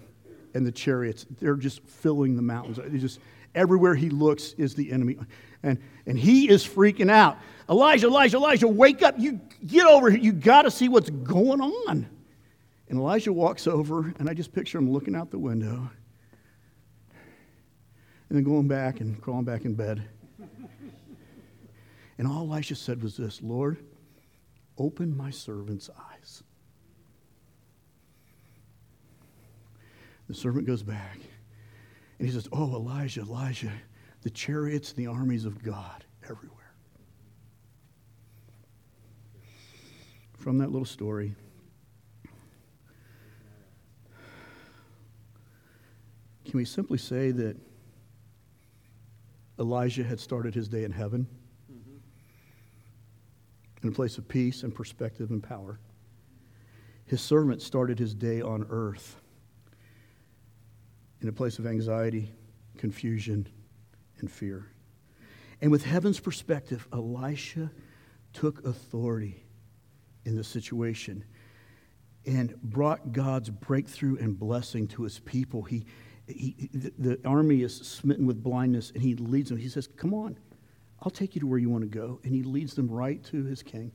and 0.54 0.68
the 0.68 0.72
chariots. 0.72 1.26
They're 1.42 1.56
just 1.56 1.82
filling 1.88 2.36
the 2.36 2.44
mountains. 2.44 2.78
They 2.78 3.00
just 3.00 3.22
everywhere 3.56 3.96
he 3.96 4.12
looks 4.12 4.54
is 4.54 4.76
the 4.76 4.92
enemy. 4.92 5.18
And, 5.64 5.80
and 6.06 6.20
he 6.20 6.48
is 6.48 6.64
freaking 6.64 7.10
out. 7.10 7.40
Elijah, 7.68 8.06
Elijah, 8.06 8.38
Elijah, 8.38 8.68
wake 8.68 9.02
up. 9.02 9.16
You 9.18 9.42
get 9.66 9.88
over 9.88 10.12
here. 10.12 10.20
You 10.20 10.32
got 10.32 10.62
to 10.62 10.70
see 10.70 10.90
what's 10.90 11.10
going 11.10 11.60
on. 11.60 12.08
And 12.88 13.00
Elijah 13.00 13.34
walks 13.34 13.68
over, 13.68 14.14
and 14.20 14.30
I 14.30 14.34
just 14.34 14.54
picture 14.54 14.78
him 14.78 14.92
looking 14.92 15.16
out 15.16 15.32
the 15.32 15.40
window 15.40 15.90
and 18.30 18.38
then 18.38 18.44
going 18.44 18.68
back 18.68 19.02
and 19.02 19.20
crawling 19.22 19.46
back 19.46 19.66
in 19.66 19.76
bed. 19.76 20.08
And 22.18 22.28
all 22.28 22.52
Elisha 22.52 22.76
said 22.76 23.04
was 23.04 23.18
this 23.18 23.42
Lord, 23.42 23.78
open 24.78 25.16
my 25.16 25.32
servant's 25.32 25.90
eyes. 25.90 26.44
The 30.28 30.34
servant 30.34 30.66
goes 30.66 30.82
back 30.82 31.20
and 32.20 32.28
he 32.28 32.34
says, 32.34 32.48
Oh, 32.52 32.76
Elijah, 32.76 33.22
Elijah, 33.22 33.72
the 34.22 34.30
chariots 34.30 34.90
and 34.90 34.98
the 34.98 35.08
armies 35.08 35.46
of 35.46 35.62
God 35.62 36.06
everywhere. 36.24 36.74
From 40.38 40.58
that 40.60 40.72
little 40.72 40.86
story, 40.86 41.36
can 46.46 46.58
we 46.58 46.66
simply 46.66 46.98
say 46.98 47.32
that 47.32 47.58
Elijah 49.60 50.04
had 50.04 50.20
started 50.20 50.54
his 50.54 50.68
day 50.68 50.84
in 50.84 50.92
heaven, 50.92 51.28
mm-hmm. 51.72 51.98
in 53.84 53.90
a 53.90 53.92
place 53.92 54.18
of 54.18 54.28
peace 54.28 54.64
and 54.64 54.74
perspective 54.74 55.32
and 55.32 55.42
power? 55.42 55.80
His 57.06 57.22
servant 57.22 57.62
started 57.62 58.00
his 58.00 58.14
day 58.14 58.42
on 58.42 58.66
earth 58.70 59.18
in 61.22 61.30
a 61.30 61.32
place 61.32 61.60
of 61.60 61.66
anxiety, 61.66 62.32
confusion, 62.78 63.48
and 64.20 64.32
fear. 64.32 64.68
And 65.62 65.72
with 65.72 65.84
heaven's 65.84 66.20
perspective, 66.20 66.88
Elisha 66.94 67.72
took 68.34 68.66
authority 68.66 69.44
in 70.26 70.36
the 70.36 70.44
situation 70.44 71.24
and 72.26 72.60
brought 72.62 73.12
God's 73.12 73.50
breakthrough 73.50 74.18
and 74.18 74.38
blessing 74.38 74.88
to 74.90 75.04
his 75.04 75.20
people. 75.20 75.64
He, 75.64 75.86
he, 76.28 76.70
the 76.74 77.20
army 77.26 77.62
is 77.62 77.76
smitten 77.76 78.26
with 78.26 78.42
blindness, 78.42 78.92
and 78.92 79.02
he 79.02 79.16
leads 79.16 79.50
them. 79.50 79.58
He 79.58 79.70
says, 79.70 79.88
Come 79.88 80.14
on, 80.14 80.38
I'll 81.02 81.12
take 81.12 81.36
you 81.36 81.42
to 81.42 81.48
where 81.48 81.60
you 81.60 81.70
want 81.70 81.84
to 81.84 81.90
go. 81.90 82.20
And 82.24 82.34
he 82.34 82.44
leads 82.44 82.74
them 82.74 82.90
right 82.90 83.24
to 83.26 83.44
his 83.44 83.62
king. 83.62 83.92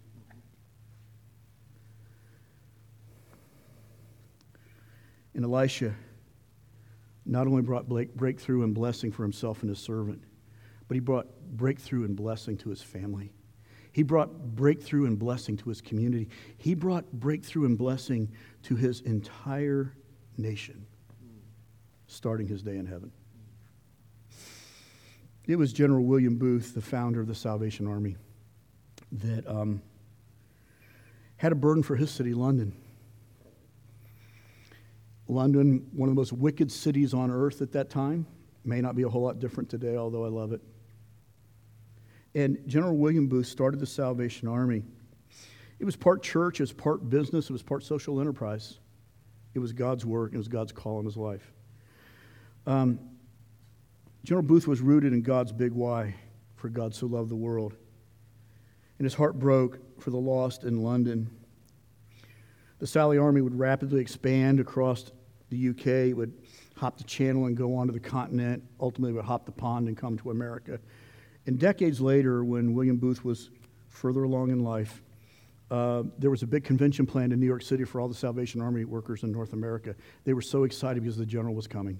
And 5.35 5.45
Elisha 5.45 5.95
not 7.25 7.47
only 7.47 7.63
brought 7.63 7.89
breakthrough 7.89 8.65
and 8.65 8.75
blessing 8.75 9.13
for 9.13 9.23
himself 9.23 9.63
and 9.63 9.69
his 9.69 9.79
servant, 9.79 10.23
but 10.89 10.95
he 10.95 11.01
brought 11.01 11.27
breakthrough 11.53 12.05
and 12.05 12.17
blessing 12.17 12.57
to 12.59 12.71
his 12.71 12.83
family. 12.83 13.33
He 13.93 14.03
brought 14.03 14.55
breakthrough 14.55 15.07
and 15.07 15.19
blessing 15.19 15.57
to 15.59 15.69
his 15.69 15.81
community. 15.81 16.29
He 16.59 16.75
brought 16.75 17.11
breakthrough 17.13 17.67
and 17.67 17.79
blessing 17.79 18.31
to 18.65 18.77
his 18.77 19.01
entire 19.01 19.95
nation, 20.37 20.87
starting 22.11 22.47
his 22.47 22.63
day 22.63 22.77
in 22.77 22.87
heaven. 22.87 23.13
It 25.47 25.57
was 25.57 25.73
General 25.73 26.05
William 26.05 26.37
Booth, 26.37 26.75
the 26.75 26.81
founder 26.81 27.21
of 27.21 27.27
the 27.27 27.35
Salvation 27.35 27.87
Army, 27.87 28.17
that 29.13 29.47
um, 29.49 29.83
had 31.37 31.53
a 31.53 31.55
burden 31.55 31.83
for 31.83 31.97
his 31.97 32.11
city, 32.11 32.35
London. 32.35 32.73
London, 35.29 35.87
one 35.93 36.09
of 36.09 36.15
the 36.15 36.21
most 36.21 36.33
wicked 36.33 36.71
cities 36.71 37.15
on 37.15 37.31
earth 37.31 37.63
at 37.63 37.73
that 37.73 37.89
time. 37.89 38.27
May 38.65 38.81
not 38.81 38.97
be 38.97 39.03
a 39.03 39.09
whole 39.09 39.23
lot 39.23 39.39
different 39.39 39.71
today, 39.71 39.97
although 39.97 40.25
I 40.25 40.29
love 40.29 40.53
it. 40.53 40.61
And 42.35 42.59
General 42.67 42.97
William 42.97 43.29
Booth 43.29 43.47
started 43.47 43.81
the 43.81 43.87
Salvation 43.87 44.49
Army. 44.49 44.83
It 45.79 45.85
was 45.85 45.97
part 45.97 46.23
church, 46.23 46.61
it 46.61 46.65
was 46.65 46.73
part 46.73 47.09
business, 47.09 47.49
it 47.49 47.53
was 47.53 47.63
part 47.63 47.83
social 47.83 48.21
enterprise. 48.21 48.79
It 49.55 49.61
was 49.61 49.73
God's 49.73 50.05
work, 50.05 50.35
it 50.35 50.37
was 50.37 50.49
God's 50.49 50.73
call 50.73 50.99
in 50.99 51.07
his 51.07 51.17
life. 51.17 51.53
Um, 52.67 52.99
General 54.25 54.43
Booth 54.43 54.69
was 54.69 54.81
rooted 54.81 55.13
in 55.13 55.23
God's 55.23 55.53
big 55.53 55.73
why, 55.73 56.15
for 56.57 56.69
God 56.69 56.95
so 56.95 57.07
loved 57.07 57.31
the 57.31 57.37
world. 57.37 57.75
And 58.99 59.05
his 59.05 59.15
heart 59.15 59.39
broke 59.39 59.79
for 60.01 60.11
the 60.11 60.19
lost 60.19 60.65
in 60.65 60.83
London. 60.83 61.31
The 62.79 62.87
Sally 62.87 63.19
Army 63.19 63.41
would 63.41 63.59
rapidly 63.59 64.01
expand 64.01 64.61
across 64.61 65.11
the 65.49 65.71
UK, 65.71 65.87
it 65.87 66.13
would 66.17 66.33
hop 66.77 66.97
the 66.97 67.05
channel 67.05 67.47
and 67.47 67.57
go 67.57 67.75
onto 67.75 67.93
the 67.93 68.01
continent, 68.01 68.63
ultimately 68.79 69.11
it 69.13 69.17
would 69.17 69.25
hop 69.25 69.47
the 69.47 69.53
pond 69.53 69.89
and 69.89 69.97
come 69.97 70.17
to 70.19 70.31
America. 70.31 70.79
And 71.47 71.59
decades 71.59 72.01
later, 72.01 72.45
when 72.45 72.75
William 72.75 72.97
Booth 72.97 73.25
was 73.25 73.51
further 73.89 74.23
along 74.23 74.51
in 74.51 74.63
life, 74.63 75.03
uh, 75.71 76.05
there 76.19 76.31
was 76.31 76.43
a 76.43 76.47
big 76.47 76.65
convention 76.65 77.07
planned 77.07 77.33
in 77.33 77.41
New 77.41 77.47
York 77.47 77.63
City 77.63 77.85
for 77.85 78.01
all 78.01 78.09
the 78.09 78.15
Salvation 78.15 78.61
Army 78.61 78.85
workers 78.85 79.23
in 79.23 79.33
North 79.33 79.53
America. 79.53 79.95
They 80.25 80.35
were 80.35 80.43
so 80.43 80.65
excited 80.65 81.03
because 81.03 81.17
the 81.17 81.27
general 81.27 81.55
was 81.55 81.67
coming. 81.67 81.99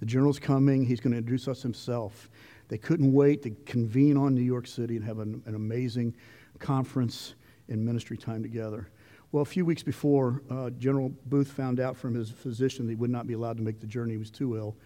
The 0.00 0.06
general's 0.06 0.38
coming, 0.38 0.84
he's 0.84 1.00
going 1.00 1.12
to 1.12 1.18
introduce 1.18 1.46
us 1.46 1.62
himself. 1.62 2.30
They 2.68 2.78
couldn't 2.78 3.12
wait 3.12 3.42
to 3.42 3.50
convene 3.66 4.16
on 4.16 4.34
New 4.34 4.42
York 4.42 4.66
City 4.66 4.96
and 4.96 5.04
have 5.04 5.18
an, 5.18 5.42
an 5.46 5.54
amazing 5.54 6.14
conference 6.58 7.34
and 7.68 7.84
ministry 7.84 8.16
time 8.16 8.42
together. 8.42 8.88
Well, 9.32 9.42
a 9.42 9.46
few 9.46 9.64
weeks 9.64 9.82
before, 9.82 10.42
uh, 10.50 10.70
General 10.70 11.12
Booth 11.26 11.52
found 11.52 11.78
out 11.78 11.96
from 11.96 12.14
his 12.14 12.30
physician 12.30 12.86
that 12.86 12.92
he 12.92 12.96
would 12.96 13.10
not 13.10 13.26
be 13.26 13.34
allowed 13.34 13.58
to 13.58 13.62
make 13.62 13.78
the 13.78 13.86
journey. 13.86 14.12
He 14.12 14.18
was 14.18 14.30
too 14.30 14.56
ill. 14.56 14.76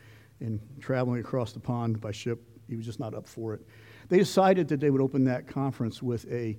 And 0.40 0.60
traveling 0.80 1.20
across 1.20 1.52
the 1.52 1.60
pond 1.60 2.00
by 2.00 2.12
ship, 2.12 2.42
he 2.68 2.76
was 2.76 2.84
just 2.84 3.00
not 3.00 3.14
up 3.14 3.26
for 3.26 3.54
it. 3.54 3.62
They 4.08 4.18
decided 4.18 4.68
that 4.68 4.80
they 4.80 4.90
would 4.90 5.00
open 5.00 5.24
that 5.24 5.46
conference 5.46 6.02
with 6.02 6.30
a, 6.30 6.58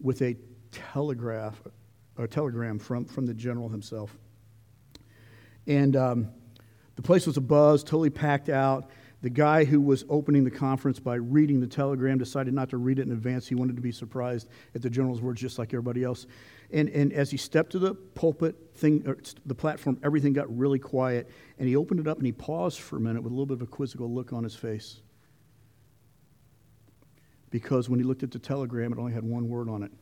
with 0.00 0.22
a 0.22 0.36
telegraph, 0.72 1.60
a 2.16 2.26
telegram 2.26 2.78
from, 2.78 3.04
from 3.04 3.26
the 3.26 3.34
general 3.34 3.68
himself. 3.68 4.16
And 5.66 5.96
um, 5.96 6.28
the 6.96 7.02
place 7.02 7.26
was 7.26 7.36
a 7.36 7.42
buzz, 7.42 7.84
totally 7.84 8.10
packed 8.10 8.48
out. 8.48 8.90
The 9.22 9.30
guy 9.30 9.64
who 9.64 9.80
was 9.80 10.04
opening 10.08 10.44
the 10.44 10.50
conference 10.50 10.98
by 10.98 11.14
reading 11.16 11.60
the 11.60 11.66
telegram 11.66 12.18
decided 12.18 12.52
not 12.52 12.70
to 12.70 12.76
read 12.76 12.98
it 12.98 13.06
in 13.06 13.12
advance. 13.12 13.46
He 13.46 13.54
wanted 13.54 13.76
to 13.76 13.82
be 13.82 13.92
surprised 13.92 14.48
at 14.74 14.82
the 14.82 14.90
general's 14.90 15.22
words, 15.22 15.40
just 15.40 15.58
like 15.58 15.72
everybody 15.72 16.04
else. 16.04 16.26
And, 16.70 16.88
and 16.90 17.12
as 17.12 17.30
he 17.30 17.36
stepped 17.36 17.72
to 17.72 17.78
the 17.78 17.94
pulpit, 17.94 18.56
thing, 18.74 19.16
the 19.46 19.54
platform, 19.54 19.98
everything 20.02 20.32
got 20.32 20.54
really 20.56 20.78
quiet. 20.78 21.30
And 21.58 21.68
he 21.68 21.76
opened 21.76 22.00
it 22.00 22.06
up 22.06 22.18
and 22.18 22.26
he 22.26 22.32
paused 22.32 22.80
for 22.80 22.96
a 22.96 23.00
minute 23.00 23.22
with 23.22 23.32
a 23.32 23.34
little 23.34 23.46
bit 23.46 23.54
of 23.54 23.62
a 23.62 23.66
quizzical 23.66 24.12
look 24.12 24.32
on 24.32 24.44
his 24.44 24.54
face. 24.54 25.00
Because 27.50 27.88
when 27.88 27.98
he 27.98 28.04
looked 28.04 28.22
at 28.22 28.30
the 28.30 28.38
telegram, 28.38 28.92
it 28.92 28.98
only 28.98 29.12
had 29.12 29.24
one 29.24 29.48
word 29.48 29.68
on 29.68 29.82
it. 29.82 29.92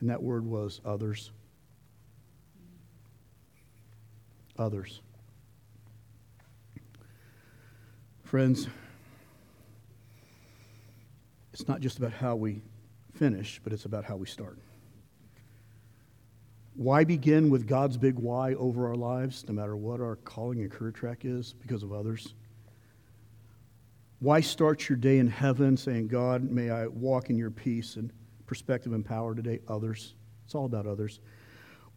And 0.00 0.08
that 0.08 0.22
word 0.22 0.46
was 0.46 0.80
others. 0.84 1.32
Others. 4.60 5.00
Friends, 8.24 8.68
it's 11.54 11.66
not 11.66 11.80
just 11.80 11.96
about 11.96 12.12
how 12.12 12.36
we 12.36 12.60
finish, 13.14 13.58
but 13.64 13.72
it's 13.72 13.86
about 13.86 14.04
how 14.04 14.16
we 14.16 14.26
start. 14.26 14.58
Why 16.74 17.04
begin 17.04 17.48
with 17.48 17.66
God's 17.66 17.96
big 17.96 18.16
why 18.16 18.52
over 18.54 18.86
our 18.86 18.94
lives, 18.94 19.44
no 19.48 19.54
matter 19.54 19.76
what 19.76 20.00
our 20.00 20.16
calling 20.16 20.60
and 20.60 20.70
career 20.70 20.92
track 20.92 21.24
is, 21.24 21.54
because 21.54 21.82
of 21.82 21.94
others? 21.94 22.34
Why 24.18 24.40
start 24.42 24.90
your 24.90 24.96
day 24.96 25.18
in 25.18 25.26
heaven 25.26 25.78
saying, 25.78 26.08
God, 26.08 26.42
may 26.42 26.68
I 26.68 26.86
walk 26.86 27.30
in 27.30 27.38
your 27.38 27.50
peace 27.50 27.96
and 27.96 28.12
perspective 28.46 28.92
and 28.92 29.04
power 29.04 29.34
today? 29.34 29.60
Others. 29.68 30.14
It's 30.44 30.54
all 30.54 30.66
about 30.66 30.86
others. 30.86 31.20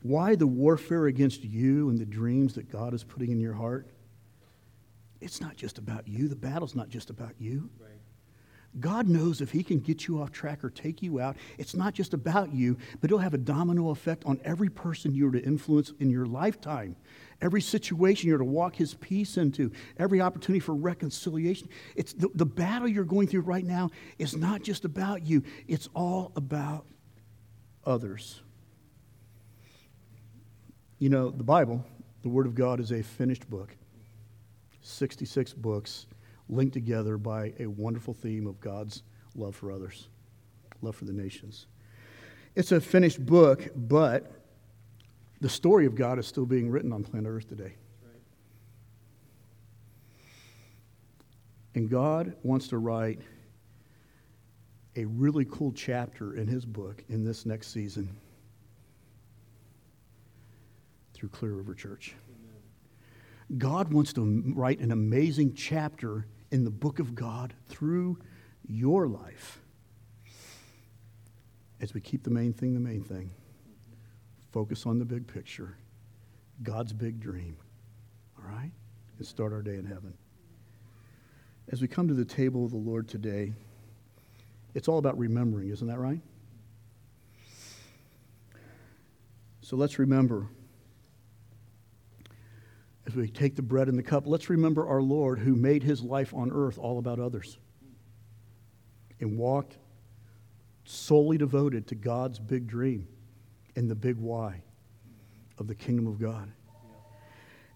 Why 0.03 0.35
the 0.35 0.47
warfare 0.47 1.07
against 1.07 1.43
you 1.43 1.89
and 1.89 1.97
the 1.97 2.05
dreams 2.05 2.53
that 2.53 2.71
God 2.71 2.93
is 2.93 3.03
putting 3.03 3.31
in 3.31 3.39
your 3.39 3.53
heart? 3.53 3.89
it's 5.23 5.41
not 5.41 5.55
just 5.55 5.77
about 5.77 6.07
you. 6.07 6.27
The 6.27 6.35
battle's 6.35 6.75
not 6.75 6.89
just 6.89 7.09
about 7.09 7.33
you. 7.39 7.69
God 8.79 9.07
knows 9.07 9.39
if 9.39 9.51
He 9.51 9.61
can 9.61 9.79
get 9.79 10.07
you 10.07 10.19
off 10.19 10.31
track 10.31 10.63
or 10.63 10.69
take 10.71 11.03
you 11.03 11.19
out, 11.19 11.37
it's 11.59 11.75
not 11.75 11.93
just 11.93 12.15
about 12.15 12.51
you, 12.51 12.75
but 12.99 13.11
it'll 13.11 13.19
have 13.19 13.35
a 13.35 13.39
domino 13.39 13.91
effect 13.91 14.25
on 14.25 14.41
every 14.43 14.69
person 14.69 15.13
you're 15.13 15.29
to 15.29 15.43
influence 15.43 15.93
in 15.99 16.09
your 16.09 16.25
lifetime, 16.25 16.95
every 17.39 17.61
situation 17.61 18.29
you're 18.29 18.39
to 18.39 18.43
walk 18.43 18.75
His 18.75 18.95
peace 18.95 19.37
into, 19.37 19.71
every 19.97 20.21
opportunity 20.21 20.59
for 20.59 20.73
reconciliation. 20.73 21.69
It's 21.95 22.13
the, 22.13 22.29
the 22.33 22.47
battle 22.47 22.87
you're 22.87 23.03
going 23.03 23.27
through 23.27 23.41
right 23.41 23.63
now 23.63 23.91
is 24.17 24.35
not 24.35 24.63
just 24.63 24.85
about 24.85 25.23
you, 25.23 25.43
it's 25.67 25.87
all 25.93 26.31
about 26.35 26.87
others. 27.85 28.41
You 31.03 31.09
know, 31.09 31.31
the 31.31 31.43
Bible, 31.43 31.85
the 32.21 32.29
Word 32.29 32.45
of 32.45 32.55
God, 32.55 32.79
is 32.79 32.93
a 32.93 33.03
finished 33.03 33.49
book, 33.49 33.75
66 34.83 35.51
books 35.51 36.05
linked 36.47 36.71
together 36.71 37.17
by 37.17 37.51
a 37.59 37.65
wonderful 37.65 38.13
theme 38.13 38.47
of 38.47 38.61
God's 38.61 39.03
love 39.35 39.53
for 39.53 39.69
others, 39.69 40.07
love 40.81 40.95
for 40.95 41.03
the 41.03 41.11
nations. 41.11 41.67
It's 42.55 42.71
a 42.71 42.79
finished 42.79 43.25
book, 43.25 43.67
but 43.75 44.31
the 45.41 45.49
story 45.49 45.85
of 45.85 45.93
God 45.93 46.19
is 46.19 46.25
still 46.25 46.45
being 46.45 46.69
written 46.69 46.93
on 46.93 47.03
planet 47.03 47.29
Earth 47.29 47.49
today. 47.49 47.73
And 51.75 51.89
God 51.89 52.33
wants 52.43 52.69
to 52.69 52.77
write 52.77 53.19
a 54.95 55.03
really 55.03 55.43
cool 55.51 55.73
chapter 55.73 56.35
in 56.35 56.47
his 56.47 56.63
book 56.63 57.03
in 57.09 57.25
this 57.25 57.45
next 57.45 57.73
season 57.73 58.07
through 61.23 61.29
Clear 61.29 61.53
River 61.53 61.73
Church. 61.73 62.15
God 63.57 63.93
wants 63.93 64.11
to 64.11 64.43
write 64.57 64.79
an 64.79 64.91
amazing 64.91 65.53
chapter 65.53 66.27
in 66.51 66.65
the 66.65 66.69
book 66.69 66.99
of 66.99 67.15
God 67.15 67.53
through 67.69 68.19
your 68.67 69.07
life 69.07 69.61
as 71.79 71.93
we 71.93 72.01
keep 72.01 72.25
the 72.25 72.29
main 72.29 72.51
thing 72.51 72.73
the 72.73 72.79
main 72.81 73.05
thing. 73.05 73.31
Focus 74.51 74.85
on 74.85 74.99
the 74.99 75.05
big 75.05 75.25
picture, 75.25 75.77
God's 76.61 76.91
big 76.91 77.21
dream, 77.21 77.55
all 78.37 78.53
right? 78.53 78.73
And 79.17 79.25
start 79.25 79.53
our 79.53 79.61
day 79.61 79.75
in 79.75 79.85
heaven. 79.85 80.13
As 81.71 81.81
we 81.81 81.87
come 81.87 82.09
to 82.09 82.13
the 82.13 82.25
table 82.25 82.65
of 82.65 82.71
the 82.71 82.77
Lord 82.77 83.07
today, 83.07 83.53
it's 84.75 84.89
all 84.89 84.97
about 84.97 85.17
remembering, 85.17 85.69
isn't 85.69 85.87
that 85.87 85.99
right? 85.99 86.19
So 89.61 89.77
let's 89.77 89.97
remember 89.99 90.49
as 93.13 93.17
we 93.17 93.27
take 93.27 93.55
the 93.55 93.61
bread 93.61 93.87
and 93.87 93.97
the 93.97 94.03
cup, 94.03 94.25
let's 94.25 94.49
remember 94.49 94.87
our 94.87 95.01
Lord 95.01 95.37
who 95.37 95.55
made 95.55 95.83
his 95.83 96.01
life 96.01 96.33
on 96.33 96.51
earth 96.51 96.79
all 96.79 96.97
about 96.97 97.19
others 97.19 97.59
and 99.19 99.37
walked 99.37 99.77
solely 100.83 101.37
devoted 101.37 101.85
to 101.87 101.95
God's 101.95 102.39
big 102.39 102.65
dream 102.65 103.07
and 103.75 103.89
the 103.89 103.93
big 103.93 104.17
why 104.17 104.63
of 105.59 105.67
the 105.67 105.75
kingdom 105.75 106.07
of 106.07 106.19
God. 106.19 106.51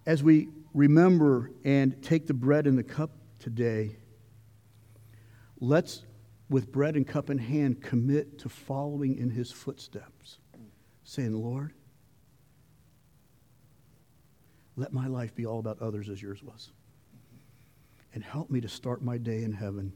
As 0.06 0.24
we 0.24 0.48
remember 0.74 1.52
and 1.62 2.02
take 2.02 2.26
the 2.26 2.34
bread 2.34 2.66
and 2.66 2.76
the 2.76 2.82
cup 2.82 3.12
today, 3.38 3.96
let's, 5.60 6.02
with 6.50 6.72
bread 6.72 6.96
and 6.96 7.06
cup 7.06 7.30
in 7.30 7.38
hand, 7.38 7.80
commit 7.80 8.40
to 8.40 8.48
following 8.48 9.16
in 9.16 9.30
his 9.30 9.52
footsteps, 9.52 10.38
saying, 11.04 11.32
Lord, 11.32 11.74
let 14.78 14.92
my 14.92 15.08
life 15.08 15.34
be 15.34 15.44
all 15.44 15.58
about 15.58 15.82
others 15.82 16.08
as 16.08 16.22
yours 16.22 16.40
was. 16.42 16.70
And 18.14 18.22
help 18.22 18.48
me 18.48 18.60
to 18.60 18.68
start 18.68 19.02
my 19.02 19.18
day 19.18 19.42
in 19.42 19.52
heaven 19.52 19.92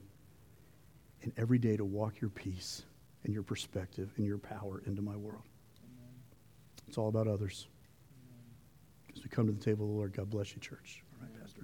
and 1.23 1.33
every 1.37 1.59
day 1.59 1.77
to 1.77 1.85
walk 1.85 2.21
your 2.21 2.31
peace 2.31 2.83
and 3.23 3.33
your 3.33 3.45
perspective 3.45 4.11
and 4.17 4.27
your 4.27 4.39
power 4.39 4.83
into 4.85 5.01
my 5.01 5.17
world. 5.17 5.45
It's 6.89 6.99
all 6.99 7.09
about 7.09 7.29
others. 7.29 7.69
As 9.17 9.23
we 9.23 9.29
come 9.29 9.47
to 9.47 9.53
the 9.53 9.65
table 9.65 9.85
of 9.85 9.91
the 9.93 9.97
Lord, 9.97 10.15
God 10.15 10.29
bless 10.31 10.53
you, 10.53 10.61
church. 10.61 11.05